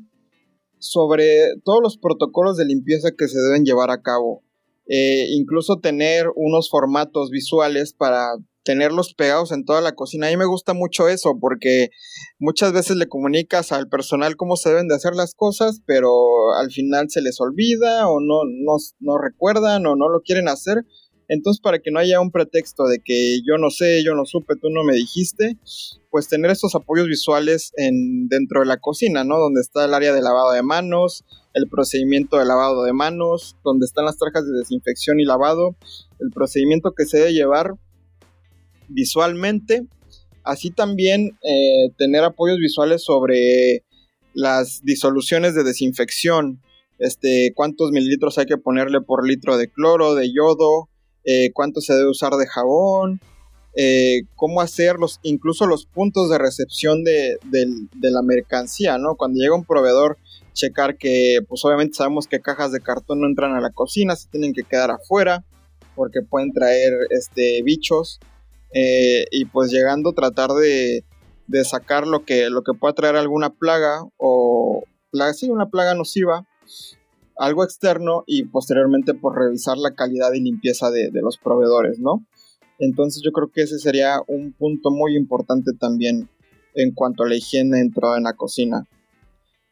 sobre 0.79 1.58
todos 1.63 1.79
los 1.81 1.97
protocolos 1.97 2.58
de 2.58 2.65
limpieza 2.65 3.12
que 3.17 3.27
se 3.27 3.39
deben 3.39 3.65
llevar 3.65 3.91
a 3.91 4.01
cabo. 4.01 4.43
Eh, 4.88 5.27
incluso 5.31 5.79
tener 5.79 6.27
unos 6.36 6.69
formatos 6.69 7.29
visuales 7.29 7.93
para 7.93 8.36
tenerlos 8.65 9.13
pegados 9.13 9.51
en 9.51 9.63
toda 9.63 9.80
la 9.80 9.93
cocina. 9.93 10.28
A 10.28 10.32
mí 10.32 10.38
me 10.38 10.45
gusta 10.45 10.73
mucho 10.73 11.08
eso 11.08 11.38
porque 11.39 11.91
muchas 12.39 12.73
veces 12.73 12.97
le 12.97 13.08
comunicas 13.08 13.71
al 13.71 13.88
personal 13.88 14.36
cómo 14.36 14.58
se 14.58 14.69
deben 14.69 14.89
de 14.89 14.95
hacer 14.95 15.13
las 15.13 15.36
cosas, 15.36 15.82
pero 15.86 16.12
al 16.60 16.71
final 16.71 17.10
se 17.10 17.21
les 17.21 17.39
olvida 17.39 18.08
o 18.10 18.19
no, 18.19 18.41
no, 18.45 18.75
no 18.99 19.17
recuerdan 19.17 19.86
o 19.86 19.95
no 19.95 20.10
lo 20.10 20.21
quieren 20.21 20.49
hacer. 20.49 20.84
Entonces, 21.28 21.60
para 21.60 21.80
que 21.80 21.89
no 21.91 21.99
haya 21.99 22.19
un 22.19 22.32
pretexto 22.32 22.86
de 22.86 22.99
que 23.04 23.39
yo 23.47 23.58
no 23.58 23.69
sé, 23.71 24.04
yo 24.04 24.13
no 24.13 24.25
supe, 24.25 24.56
tú 24.56 24.69
no 24.69 24.84
me 24.84 24.93
dijiste, 24.93 25.58
pues 26.12 26.28
tener 26.28 26.51
estos 26.51 26.75
apoyos 26.75 27.08
visuales 27.08 27.71
en, 27.78 28.28
dentro 28.28 28.60
de 28.60 28.67
la 28.67 28.78
cocina, 28.78 29.23
¿no? 29.23 29.39
Donde 29.39 29.62
está 29.62 29.86
el 29.86 29.93
área 29.93 30.13
de 30.13 30.21
lavado 30.21 30.51
de 30.51 30.62
manos, 30.62 31.23
el 31.54 31.67
procedimiento 31.67 32.38
de 32.38 32.45
lavado 32.45 32.84
de 32.84 32.93
manos, 32.93 33.56
donde 33.63 33.86
están 33.86 34.06
las 34.06 34.17
trajas 34.17 34.45
de 34.45 34.58
desinfección 34.58 35.19
y 35.19 35.25
lavado, 35.25 35.75
el 36.19 36.30
procedimiento 36.32 36.93
que 36.95 37.06
se 37.06 37.17
debe 37.17 37.34
llevar 37.34 37.73
visualmente, 38.88 39.88
así 40.43 40.71
también 40.71 41.38
eh, 41.43 41.91
tener 41.98 42.24
apoyos 42.24 42.60
visuales 42.60 43.04
sobre 43.04 43.84
las 44.34 44.82
disoluciones 44.84 45.56
de 45.56 45.63
desinfección, 45.63 46.62
este, 47.00 47.52
cuántos 47.56 47.91
mililitros 47.91 48.38
hay 48.38 48.45
que 48.45 48.58
ponerle 48.58 49.02
por 49.02 49.28
litro 49.28 49.58
de 49.58 49.69
cloro, 49.69 50.15
de 50.15 50.32
yodo, 50.32 50.89
eh, 51.24 51.52
cuánto 51.54 51.82
se 51.82 51.93
debe 51.93 52.10
usar 52.10 52.34
de 52.34 52.48
jabón, 52.48 53.19
eh, 53.78 54.21
cómo 54.36 54.62
hacerlos, 54.62 55.19
incluso 55.24 55.65
los 55.65 55.86
puntos 55.86 56.30
de 56.30 56.38
recepción 56.38 57.04
de, 57.04 57.38
de, 57.43 58.12
la 58.12 58.21
mercancía, 58.21 58.98
¿no? 58.98 59.15
Cuando 59.15 59.39
llega 59.39 59.56
un 59.56 59.65
proveedor, 59.65 60.17
checar 60.54 60.98
que, 60.98 61.39
pues 61.50 61.65
obviamente 61.65 61.95
sabemos 61.95 62.28
que 62.28 62.39
cajas 62.39 62.71
de 62.71 62.80
cartón 62.80 63.19
no 63.19 63.28
entran 63.28 63.54
a 63.54 63.60
la 63.60 63.71
cocina, 63.71 64.15
se 64.15 64.30
tienen 64.30 64.54
que 64.54 64.63
quedar 64.63 64.91
afuera, 64.91 65.43
porque 65.95 66.21
pueden 66.21 66.54
traer 66.54 66.93
este, 67.10 67.62
bichos. 67.63 68.19
Eh, 68.77 69.25
y 69.31 69.45
pues 69.45 69.71
llegando 69.71 70.11
tratar 70.11 70.49
de, 70.49 71.05
sacar 71.63 72.05
lo 72.05 72.25
que, 72.25 72.49
lo 72.49 72.61
que 72.61 72.73
pueda 72.73 72.93
traer 72.93 73.15
alguna 73.15 73.49
plaga 73.51 74.03
o 74.17 74.83
plaga, 75.11 75.33
sí, 75.33 75.49
una 75.49 75.69
plaga 75.69 75.95
nociva, 75.95 76.45
algo 77.38 77.63
externo 77.63 78.25
y 78.27 78.43
posteriormente 78.43 79.13
por 79.13 79.33
pues, 79.33 79.45
revisar 79.45 79.77
la 79.77 79.95
calidad 79.95 80.33
y 80.33 80.41
limpieza 80.41 80.91
de, 80.91 81.09
los 81.13 81.38
proveedores, 81.38 81.99
¿no? 81.99 82.25
Entonces 82.77 83.21
yo 83.23 83.31
creo 83.31 83.49
que 83.49 83.61
ese 83.61 83.79
sería 83.79 84.17
un 84.27 84.51
punto 84.51 84.91
muy 84.91 85.15
importante 85.15 85.71
también 85.79 86.29
en 86.73 86.93
cuanto 86.93 87.23
a 87.23 87.29
la 87.29 87.35
higiene 87.35 87.77
dentro 87.77 88.11
de 88.11 88.19
la 88.19 88.33
cocina. 88.33 88.83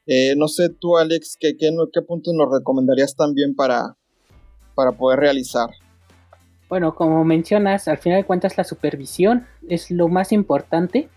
Eh, 0.05 0.35
no 0.37 0.47
sé 0.47 0.69
tú, 0.69 0.95
Alex, 0.95 1.35
¿qué, 1.37 1.57
qué, 1.57 1.75
qué 1.91 2.01
puntos 2.03 2.33
nos 2.33 2.49
recomendarías 2.49 3.17
también 3.17 3.53
para, 3.53 3.97
para 4.75 4.93
poder 4.93 5.19
realizar? 5.19 5.69
Bueno, 6.73 6.95
como 6.95 7.23
mencionas, 7.23 7.87
al 7.87 7.99
final 7.99 8.17
de 8.17 8.25
cuentas 8.25 8.57
la 8.57 8.63
supervisión 8.63 9.45
es 9.69 9.91
lo 9.91 10.07
más 10.07 10.31
importante. 10.31 11.07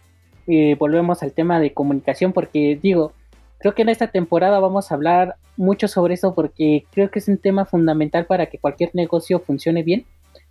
Eh, 0.46 0.76
volvemos 0.78 1.22
al 1.22 1.32
tema 1.32 1.58
de 1.60 1.72
comunicación 1.72 2.34
porque 2.34 2.78
digo, 2.82 3.14
creo 3.58 3.74
que 3.74 3.80
en 3.80 3.88
esta 3.88 4.08
temporada 4.08 4.60
vamos 4.60 4.92
a 4.92 4.96
hablar 4.96 5.36
mucho 5.56 5.88
sobre 5.88 6.12
eso 6.12 6.34
porque 6.34 6.84
creo 6.92 7.10
que 7.10 7.20
es 7.20 7.28
un 7.28 7.38
tema 7.38 7.64
fundamental 7.64 8.26
para 8.26 8.50
que 8.50 8.58
cualquier 8.58 8.90
negocio 8.92 9.40
funcione 9.40 9.82
bien, 9.82 10.04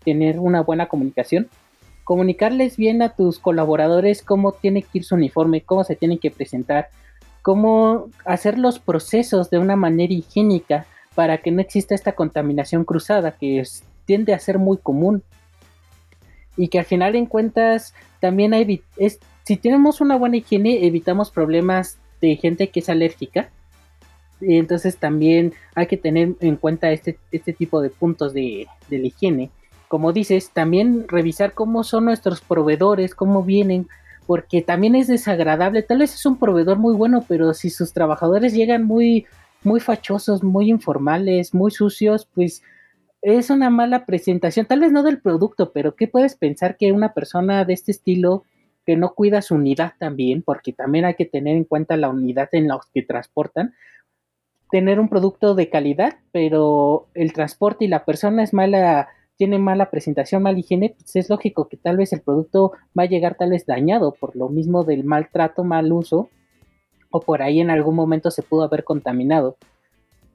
tener 0.04 0.40
una 0.40 0.62
buena 0.62 0.88
comunicación. 0.88 1.50
Comunicarles 2.04 2.76
bien 2.76 3.04
a 3.04 3.10
tus 3.10 3.38
colaboradores 3.38 4.24
cómo 4.24 4.54
tiene 4.54 4.82
que 4.82 4.90
ir 4.98 5.04
su 5.04 5.14
uniforme, 5.14 5.62
cómo 5.62 5.84
se 5.84 5.96
tienen 5.96 6.18
que 6.18 6.32
presentar, 6.32 6.90
cómo 7.44 8.10
hacer 8.26 8.58
los 8.58 8.80
procesos 8.80 9.52
de 9.52 9.60
una 9.60 9.76
manera 9.76 10.16
higiénica 10.16 10.88
para 11.14 11.38
que 11.38 11.52
no 11.52 11.62
exista 11.62 11.94
esta 11.94 12.14
contaminación 12.14 12.86
cruzada 12.86 13.34
que 13.34 13.60
es, 13.60 13.84
tiende 14.06 14.34
a 14.34 14.40
ser 14.40 14.60
muy 14.60 14.78
común. 14.78 15.24
Y 16.58 16.70
que 16.70 16.80
al 16.80 16.86
final 16.86 17.16
en 17.16 17.26
cuentas 17.26 17.94
también 18.20 18.54
hay, 18.54 18.82
es, 18.98 19.20
si 19.44 19.58
tenemos 19.58 20.02
una 20.02 20.16
buena 20.16 20.38
higiene 20.38 20.86
evitamos 20.86 21.30
problemas 21.32 21.98
de 22.22 22.36
gente 22.38 22.70
que 22.70 22.80
es 22.80 22.90
alérgica. 22.90 23.50
Y 24.42 24.58
entonces 24.58 24.98
también 24.98 25.54
hay 25.76 25.88
que 25.88 25.98
tener 25.98 26.36
en 26.40 26.56
cuenta 26.58 26.92
este, 26.92 27.18
este 27.32 27.54
tipo 27.54 27.82
de 27.82 27.90
puntos 27.90 28.34
de, 28.34 28.68
de 28.90 29.00
la 29.00 29.08
higiene. 29.08 29.50
Como 29.88 30.14
dices 30.14 30.50
también 30.52 31.08
revisar 31.08 31.54
cómo 31.54 31.84
son 31.84 32.06
nuestros 32.06 32.42
proveedores 32.42 33.16
cómo 33.16 33.44
vienen 33.44 33.88
porque 34.26 34.64
también 34.64 34.96
es 34.96 35.08
desagradable. 35.08 35.84
Tal 35.84 36.00
vez 36.00 36.16
es 36.16 36.26
un 36.26 36.38
proveedor 36.38 36.78
muy 36.78 36.96
bueno 36.96 37.24
pero 37.28 37.54
si 37.54 37.70
sus 37.70 37.94
trabajadores 37.94 38.54
llegan 38.54 38.84
muy 38.84 39.26
muy 39.64 39.80
fachosos 39.80 40.44
muy 40.44 40.70
informales 40.70 41.54
muy 41.54 41.72
sucios 41.72 42.28
pues 42.34 42.62
es 43.26 43.50
una 43.50 43.72
mala 43.72 44.06
presentación, 44.06 44.68
tal 44.68 44.82
vez 44.82 44.92
no 44.92 45.02
del 45.02 45.20
producto, 45.20 45.72
pero 45.72 45.96
¿qué 45.96 46.08
puedes 46.08 46.36
pensar 46.36 46.78
que 46.78 46.92
una 46.92 47.14
persona 47.14 47.66
de 47.66 47.74
este 47.74 47.92
estilo 47.92 48.44
que 48.86 48.96
no 48.96 49.16
cuida 49.16 49.42
su 49.42 49.56
unidad 49.56 49.94
también, 49.98 50.44
porque 50.44 50.74
también 50.74 51.06
hay 51.06 51.16
que 51.16 51.26
tener 51.26 51.58
en 51.58 51.64
cuenta 51.64 51.98
la 51.98 52.10
unidad 52.10 52.50
en 52.52 52.68
la 52.68 52.80
que 52.94 53.02
transportan, 53.02 53.74
tener 54.70 55.00
un 55.00 55.10
producto 55.10 55.56
de 55.56 55.72
calidad, 55.72 56.18
pero 56.32 57.08
el 57.16 57.34
transporte 57.34 57.86
y 57.86 57.88
la 57.88 58.06
persona 58.06 58.44
es 58.44 58.54
mala, 58.54 59.08
tiene 59.38 59.58
mala 59.58 59.90
presentación, 59.90 60.44
mala 60.44 60.60
higiene, 60.60 60.96
pues 60.96 61.16
es 61.16 61.28
lógico 61.28 61.68
que 61.68 61.78
tal 61.78 61.98
vez 61.98 62.14
el 62.14 62.22
producto 62.22 62.74
va 62.98 63.04
a 63.04 63.08
llegar 63.08 63.38
tal 63.38 63.50
vez 63.50 63.66
dañado 63.66 64.14
por 64.14 64.36
lo 64.36 64.50
mismo 64.50 64.84
del 64.84 65.04
maltrato, 65.04 65.64
mal 65.64 65.92
uso, 65.92 66.30
o 67.10 67.22
por 67.22 67.42
ahí 67.42 67.60
en 67.60 67.72
algún 67.72 67.96
momento 67.96 68.30
se 68.30 68.44
pudo 68.44 68.66
haber 68.66 68.84
contaminado 68.84 69.58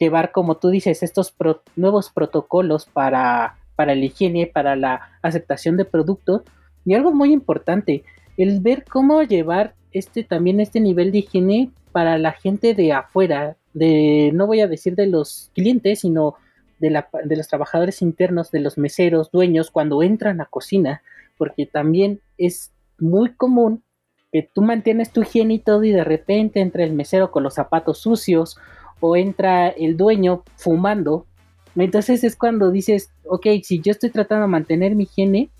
llevar, 0.01 0.33
como 0.33 0.57
tú 0.57 0.71
dices, 0.71 1.03
estos 1.03 1.33
nuevos 1.77 2.11
protocolos 2.11 2.87
para, 2.87 3.59
para 3.77 3.95
la 3.95 4.05
higiene, 4.05 4.47
para 4.47 4.75
la 4.75 5.11
aceptación 5.23 5.77
de 5.77 5.85
productos. 5.85 6.43
Y 6.85 6.95
algo 6.95 7.13
muy 7.13 7.33
importante, 7.33 8.03
el 8.37 8.61
ver 8.61 8.85
cómo 8.85 9.23
llevar 9.23 9.75
este 9.93 10.25
también 10.25 10.61
este 10.61 10.81
nivel 10.81 11.13
de 11.13 11.19
higiene 11.19 11.71
para 11.93 12.17
la 12.17 12.33
gente 12.33 12.75
de 12.75 12.93
afuera, 12.93 13.57
de 13.75 14.31
no 14.33 14.47
voy 14.47 14.61
a 14.61 14.69
decir 14.69 14.95
de 14.97 15.07
los 15.07 15.51
clientes, 15.55 16.01
sino 16.01 16.35
de, 16.79 16.91
la, 16.91 17.09
de 17.25 17.37
los 17.37 17.49
trabajadores 17.49 18.01
internos, 18.01 18.51
de 18.51 18.61
los 18.61 18.79
meseros, 18.79 19.31
dueños, 19.31 19.71
cuando 19.71 20.03
entran 20.03 20.41
a 20.41 20.47
cocina, 20.47 21.03
porque 21.37 21.67
también 21.67 22.21
es 22.39 22.73
muy 22.99 23.35
común 23.35 23.83
que 24.33 24.49
tú 24.55 24.63
mantienes 24.63 25.13
tu 25.13 25.23
higiene 25.23 25.55
y 25.55 25.59
todo 25.59 25.85
y 25.85 25.91
de 25.91 26.05
repente 26.05 26.61
entra 26.61 26.85
el 26.85 26.93
mesero 26.93 27.31
con 27.33 27.43
los 27.43 27.55
zapatos 27.55 27.99
sucios 27.99 28.57
o 29.01 29.17
entra 29.17 29.69
el 29.69 29.97
dueño 29.97 30.45
fumando. 30.57 31.27
Entonces 31.77 32.25
es 32.25 32.37
cuando 32.37 32.71
dices, 32.71 33.11
ok, 33.27 33.47
si 33.63 33.81
yo 33.81 33.93
estoy 33.93 34.11
tratando 34.11 34.43
de 34.43 34.51
mantener 34.51 34.95
mi 34.95 35.05
higiene, 35.05 35.51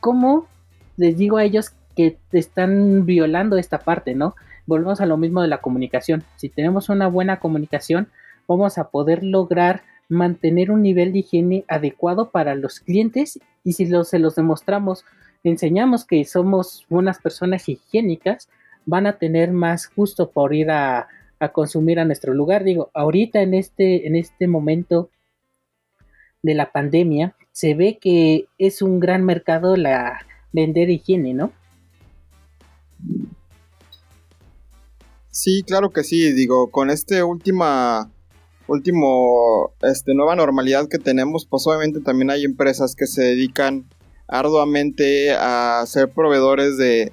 ¿cómo 0.00 0.46
les 0.96 1.16
digo 1.16 1.36
a 1.36 1.44
ellos 1.44 1.72
que 1.96 2.18
te 2.30 2.38
están 2.38 3.06
violando 3.06 3.56
esta 3.56 3.78
parte, 3.78 4.14
no? 4.14 4.34
Volvemos 4.66 5.00
a 5.00 5.06
lo 5.06 5.16
mismo 5.16 5.42
de 5.42 5.48
la 5.48 5.58
comunicación. 5.58 6.24
Si 6.36 6.48
tenemos 6.48 6.88
una 6.88 7.06
buena 7.06 7.38
comunicación, 7.38 8.08
vamos 8.48 8.78
a 8.78 8.88
poder 8.88 9.22
lograr 9.22 9.82
mantener 10.08 10.70
un 10.70 10.82
nivel 10.82 11.12
de 11.12 11.20
higiene 11.20 11.64
adecuado 11.68 12.30
para 12.30 12.54
los 12.54 12.80
clientes 12.80 13.38
y 13.62 13.72
si 13.72 13.86
se 13.86 14.18
los 14.18 14.34
demostramos, 14.34 15.04
enseñamos 15.42 16.04
que 16.04 16.24
somos 16.24 16.84
unas 16.90 17.18
personas 17.18 17.68
higiénicas, 17.68 18.48
van 18.86 19.06
a 19.06 19.14
tener 19.18 19.52
más 19.52 19.90
gusto 19.94 20.30
por 20.30 20.54
ir 20.54 20.70
a, 20.70 21.08
consumir 21.52 21.98
a 21.98 22.04
nuestro 22.04 22.34
lugar. 22.34 22.64
Digo, 22.64 22.90
ahorita 22.94 23.42
en 23.42 23.54
este, 23.54 24.06
en 24.06 24.16
este 24.16 24.46
momento 24.46 25.10
de 26.42 26.54
la 26.54 26.72
pandemia, 26.72 27.36
se 27.52 27.74
ve 27.74 27.98
que 28.00 28.46
es 28.58 28.82
un 28.82 29.00
gran 29.00 29.24
mercado 29.24 29.76
la 29.76 30.26
vender 30.52 30.90
higiene, 30.90 31.34
¿no? 31.34 31.52
Sí, 35.30 35.62
claro 35.66 35.90
que 35.90 36.04
sí. 36.04 36.32
Digo, 36.32 36.70
con 36.70 36.90
este 36.90 37.22
última 37.22 38.10
último 38.66 39.74
este 39.82 40.14
nueva 40.14 40.36
normalidad 40.36 40.88
que 40.88 40.98
tenemos, 40.98 41.46
pues 41.46 41.66
obviamente 41.66 42.00
también 42.00 42.30
hay 42.30 42.44
empresas 42.44 42.94
que 42.96 43.06
se 43.06 43.22
dedican 43.22 43.86
arduamente 44.26 45.32
a 45.32 45.84
ser 45.86 46.10
proveedores 46.10 46.78
de, 46.78 47.12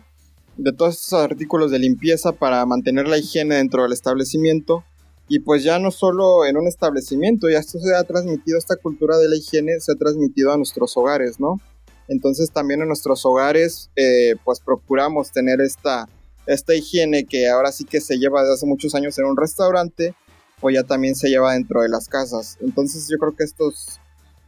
de 0.62 0.74
todos 0.74 0.96
estos 0.96 1.20
artículos 1.20 1.72
de 1.72 1.80
limpieza 1.80 2.34
para 2.34 2.66
mantener 2.66 3.08
la 3.08 3.18
higiene 3.18 3.56
dentro 3.56 3.84
del 3.84 3.94
establecimiento. 3.94 4.84
Y 5.28 5.40
pues 5.40 5.64
ya 5.64 5.80
no 5.80 5.92
solo 5.92 6.46
en 6.46 6.58
un 6.58 6.68
establecimiento, 6.68 7.50
ya 7.50 7.60
esto 7.60 7.80
se 7.80 7.96
ha 7.96 8.04
transmitido, 8.04 8.58
esta 8.58 8.76
cultura 8.76 9.18
de 9.18 9.30
la 9.30 9.38
higiene 9.38 9.80
se 9.80 9.94
ha 9.94 9.96
transmitido 9.96 10.52
a 10.52 10.58
nuestros 10.58 10.96
hogares, 10.98 11.40
¿no? 11.40 11.60
Entonces 12.08 12.52
también 12.52 12.82
en 12.82 12.88
nuestros 12.88 13.26
hogares 13.26 13.90
eh, 13.96 14.36
pues 14.44 14.60
procuramos 14.60 15.32
tener 15.32 15.62
esta, 15.62 16.10
esta 16.46 16.76
higiene 16.76 17.26
que 17.26 17.48
ahora 17.48 17.72
sí 17.72 17.86
que 17.86 18.02
se 18.02 18.18
lleva 18.18 18.42
desde 18.42 18.56
hace 18.56 18.66
muchos 18.66 18.94
años 18.94 19.18
en 19.18 19.26
un 19.26 19.38
restaurante 19.38 20.14
o 20.60 20.70
ya 20.70 20.84
también 20.84 21.16
se 21.16 21.30
lleva 21.30 21.54
dentro 21.54 21.82
de 21.82 21.90
las 21.90 22.08
casas. 22.08 22.58
Entonces 22.62 23.08
yo 23.10 23.18
creo 23.18 23.36
que 23.36 23.46
estos, 23.46 24.00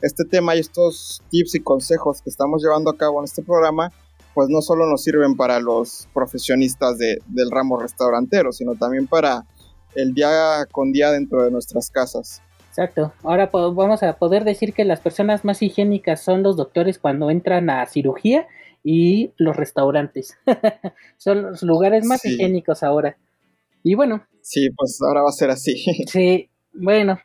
este 0.02 0.26
tema 0.26 0.56
y 0.56 0.60
estos 0.60 1.23
tips 1.30 1.56
y 1.56 1.60
consejos 1.62 2.21
que 2.21 2.30
estamos 2.30 2.62
llevando 2.62 2.91
a 2.91 2.97
cabo 2.97 3.19
en 3.19 3.26
este 3.26 3.41
programa, 3.41 3.91
pues 4.34 4.50
no 4.50 4.62
solo 4.62 4.88
nos 4.88 5.04
sirven 5.04 5.36
para 5.36 5.60
los 5.60 6.08
profesionistas 6.13 6.98
de, 6.98 7.19
del 7.28 7.52
ramo 7.52 7.80
restaurantero, 7.80 8.52
sino 8.52 8.76
también 8.76 9.08
para 9.08 9.46
el 9.96 10.13
día 10.13 10.65
con 10.72 10.91
día 10.91 11.12
dentro 11.12 11.43
de 11.43 11.52
nuestras 11.52 11.89
casas. 11.89 12.41
Exacto. 12.69 13.13
Ahora 13.22 13.52
vamos 13.54 14.02
a 14.02 14.13
poder 14.13 14.46
decir 14.46 14.74
que 14.74 14.84
las 14.84 15.00
personas 15.00 15.46
más 15.46 15.62
higiénicas 15.62 16.24
son 16.24 16.41
los 16.41 16.58
doctores 16.58 16.98
cuando 16.98 17.30
entran 17.30 17.69
a 17.69 17.86
cirugía 17.86 18.48
y 18.84 19.32
los 19.38 19.56
restaurantes. 19.56 20.38
son 21.17 21.43
los 21.43 21.62
lugares 21.62 22.04
más 22.06 22.26
higiénicos 22.26 22.82
ahora. 22.82 23.15
Y 23.84 23.93
bueno. 23.93 24.26
Sí, 24.41 24.69
pues 24.72 25.00
ahora 25.02 25.22
va 25.22 25.30
a 25.30 25.34
ser 25.34 25.52
así. 25.52 25.86
sí, 26.08 26.50
bueno, 26.74 27.19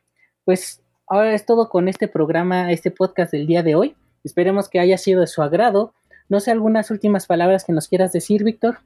pues 0.44 0.82
ahora 1.06 1.34
es 1.34 1.46
todo 1.46 1.70
con 1.70 1.88
este 1.88 2.08
programa, 2.08 2.70
este 2.70 2.90
podcast 2.90 3.32
del 3.32 3.46
día 3.46 3.62
de 3.62 3.74
hoy. 3.74 3.96
Esperemos 4.24 4.68
que 4.68 4.80
haya 4.80 4.98
sido 4.98 5.22
de 5.22 5.26
su 5.28 5.40
agrado. 5.40 5.94
No 6.28 6.40
sé, 6.40 6.50
algunas 6.50 6.90
últimas 6.90 7.26
palabras 7.26 7.64
que 7.64 7.72
nos 7.72 7.88
quieras 7.88 8.12
decir, 8.12 8.44
Víctor. 8.44 8.78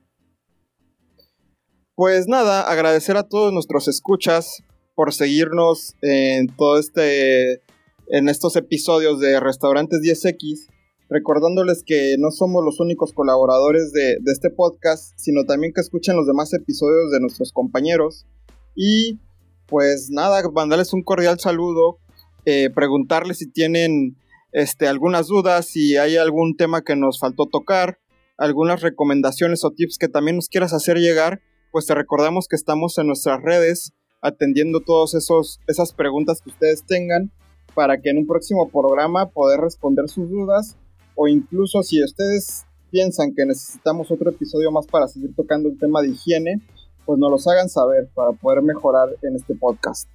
Pues 1.94 2.26
nada, 2.26 2.62
agradecer 2.62 3.16
a 3.16 3.28
todos 3.28 3.52
nuestros 3.52 3.88
escuchas 3.88 4.62
por 4.94 5.12
seguirnos 5.12 5.94
en 6.02 6.46
todo 6.56 6.78
este 6.78 7.62
en 8.08 8.28
estos 8.28 8.56
episodios 8.56 9.20
de 9.20 9.40
Restaurantes 9.40 10.00
10X 10.00 10.68
recordándoles 11.12 11.84
que 11.84 12.16
no 12.18 12.30
somos 12.30 12.64
los 12.64 12.80
únicos 12.80 13.12
colaboradores 13.12 13.92
de, 13.92 14.16
este 14.26 14.50
podcast, 14.50 15.12
sino 15.16 15.44
también 15.44 15.72
que 15.74 15.82
escuchen 15.82 16.16
los 16.16 16.26
demás 16.26 16.52
episodios 16.54 17.10
de 17.12 17.20
nuestros 17.20 17.52
compañeros. 17.52 18.26
Y 18.74 19.20
pues 19.66 20.08
nada, 20.10 20.42
mandarles 20.54 20.92
un 20.94 21.02
cordial 21.02 21.38
saludo, 21.38 21.98
eh, 22.46 22.70
preguntarles 22.74 23.38
si 23.38 23.50
tienen 23.50 24.16
este, 24.52 24.86
algunas 24.86 25.28
dudas, 25.28 25.66
si 25.66 25.96
hay 25.96 26.16
algún 26.16 26.56
tema 26.56 26.82
que 26.82 26.94
nos 26.94 27.18
faltó 27.18 27.46
tocar, 27.46 27.98
algunas 28.36 28.82
recomendaciones 28.82 29.64
o 29.64 29.70
tips 29.70 29.98
que 29.98 30.08
también 30.08 30.36
nos 30.36 30.48
quieras 30.48 30.72
hacer 30.72 30.98
llegar, 30.98 31.40
pues 31.70 31.86
te 31.86 31.94
recordamos 31.94 32.48
que 32.48 32.56
estamos 32.56 32.98
en 32.98 33.06
nuestras 33.06 33.40
redes 33.42 33.92
atendiendo 34.20 34.80
todas 34.80 35.14
esas 35.14 35.92
preguntas 35.94 36.40
que 36.42 36.50
ustedes 36.50 36.84
tengan 36.86 37.32
para 37.74 38.00
que 38.00 38.10
en 38.10 38.18
un 38.18 38.26
próximo 38.26 38.68
programa 38.68 39.30
poder 39.30 39.60
responder 39.60 40.08
sus 40.08 40.30
dudas 40.30 40.76
o 41.14 41.28
incluso 41.28 41.82
si 41.82 42.02
ustedes 42.04 42.64
piensan 42.90 43.34
que 43.34 43.46
necesitamos 43.46 44.10
otro 44.10 44.30
episodio 44.30 44.70
más 44.70 44.86
para 44.86 45.08
seguir 45.08 45.34
tocando 45.34 45.70
el 45.70 45.78
tema 45.78 46.02
de 46.02 46.10
higiene, 46.10 46.60
pues 47.06 47.18
nos 47.18 47.30
los 47.30 47.48
hagan 47.48 47.68
saber 47.68 48.08
para 48.14 48.32
poder 48.32 48.62
mejorar 48.62 49.08
en 49.22 49.36
este 49.36 49.54
podcast. 49.54 50.08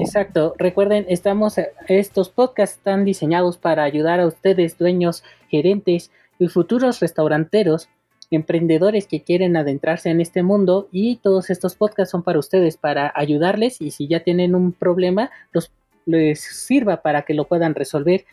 Exacto, 0.00 0.54
recuerden, 0.58 1.06
estamos 1.08 1.56
estos 1.88 2.28
podcasts 2.28 2.76
están 2.76 3.04
diseñados 3.04 3.58
para 3.58 3.84
ayudar 3.84 4.20
a 4.20 4.26
ustedes, 4.26 4.76
dueños, 4.76 5.22
gerentes 5.48 6.10
y 6.38 6.48
futuros 6.48 7.00
restauranteros, 7.00 7.88
emprendedores 8.30 9.06
que 9.06 9.22
quieren 9.22 9.56
adentrarse 9.56 10.10
en 10.10 10.20
este 10.20 10.42
mundo 10.42 10.88
y 10.90 11.16
todos 11.16 11.50
estos 11.50 11.76
podcasts 11.76 12.10
son 12.10 12.22
para 12.22 12.38
ustedes, 12.38 12.76
para 12.76 13.12
ayudarles 13.14 13.80
y 13.80 13.92
si 13.92 14.08
ya 14.08 14.20
tienen 14.20 14.54
un 14.54 14.72
problema, 14.72 15.30
los 15.52 15.70
les 16.06 16.40
sirva 16.40 17.02
para 17.02 17.22
que 17.22 17.34
lo 17.34 17.46
puedan 17.46 17.74
resolver. 17.74 18.24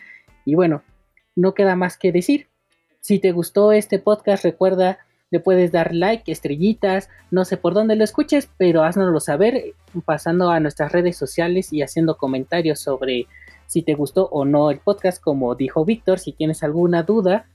Y 0.46 0.56
bueno, 0.56 0.84
no 1.36 1.54
queda 1.54 1.76
más 1.76 1.98
que 1.98 2.12
decir. 2.12 2.48
Si 3.00 3.20
te 3.20 3.32
gustó 3.32 3.72
este 3.72 4.00
podcast, 4.00 4.44
recuerda, 4.44 5.00
le 5.32 5.40
puedes 5.40 5.72
dar 5.72 5.96
like, 5.96 6.30
estrellitas, 6.32 7.10
no 7.32 7.46
sé 7.46 7.58
por 7.58 7.74
dónde 7.74 7.96
lo 7.96 8.04
escuches, 8.04 8.50
pero 8.58 8.84
haznoslo 8.84 9.20
saber 9.22 9.74
pasando 10.06 10.52
a 10.52 10.60
nuestras 10.60 10.92
redes 10.92 11.18
sociales 11.18 11.72
y 11.72 11.82
haciendo 11.82 12.18
comentarios 12.18 12.80
sobre 12.80 13.28
si 13.66 13.82
te 13.82 13.96
gustó 13.96 14.28
o 14.28 14.44
no 14.44 14.70
el 14.70 14.80
podcast, 14.80 15.24
como 15.24 15.56
dijo 15.56 15.86
Víctor, 15.86 16.20
si 16.20 16.34
tienes 16.34 16.64
alguna 16.64 17.04
duda, 17.04 17.46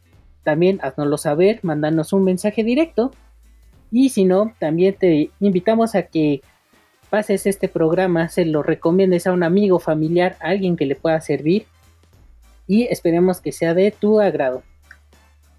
también 0.43 0.79
haznoslo 0.83 1.19
saber, 1.19 1.61
mandanos 1.63 2.15
un 2.15 2.25
mensaje 2.25 2.65
directo. 2.65 3.13
Y 3.93 4.09
si 4.09 4.25
no, 4.25 4.55
también 4.59 4.95
te 4.95 5.31
invitamos 5.41 5.95
a 5.95 6.05
que 6.05 6.41
pases 7.11 7.47
este 7.47 7.69
programa, 7.69 8.31
se 8.31 8.47
lo 8.47 8.63
recomiendes 8.63 9.27
a 9.27 9.33
un 9.33 9.43
amigo, 9.43 9.79
familiar, 9.79 10.37
a 10.41 10.49
alguien 10.49 10.77
que 10.77 10.87
le 10.87 10.97
pueda 10.97 11.21
servir 11.21 11.67
y 12.67 12.85
esperemos 12.85 13.41
que 13.41 13.53
sea 13.53 13.75
de 13.75 13.91
tu 13.91 14.21
agrado. 14.21 14.63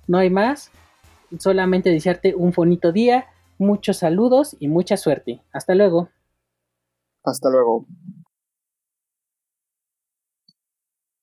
No 0.08 0.18
hay 0.18 0.30
más, 0.30 0.72
solamente 1.40 1.90
desearte 1.90 2.36
un 2.36 2.52
bonito 2.52 2.92
día, 2.92 3.26
muchos 3.58 3.98
saludos 3.98 4.56
y 4.60 4.68
mucha 4.68 4.98
suerte. 4.98 5.42
Hasta 5.52 5.76
luego. 5.76 6.10
Hasta 7.24 7.50
luego. 7.50 7.86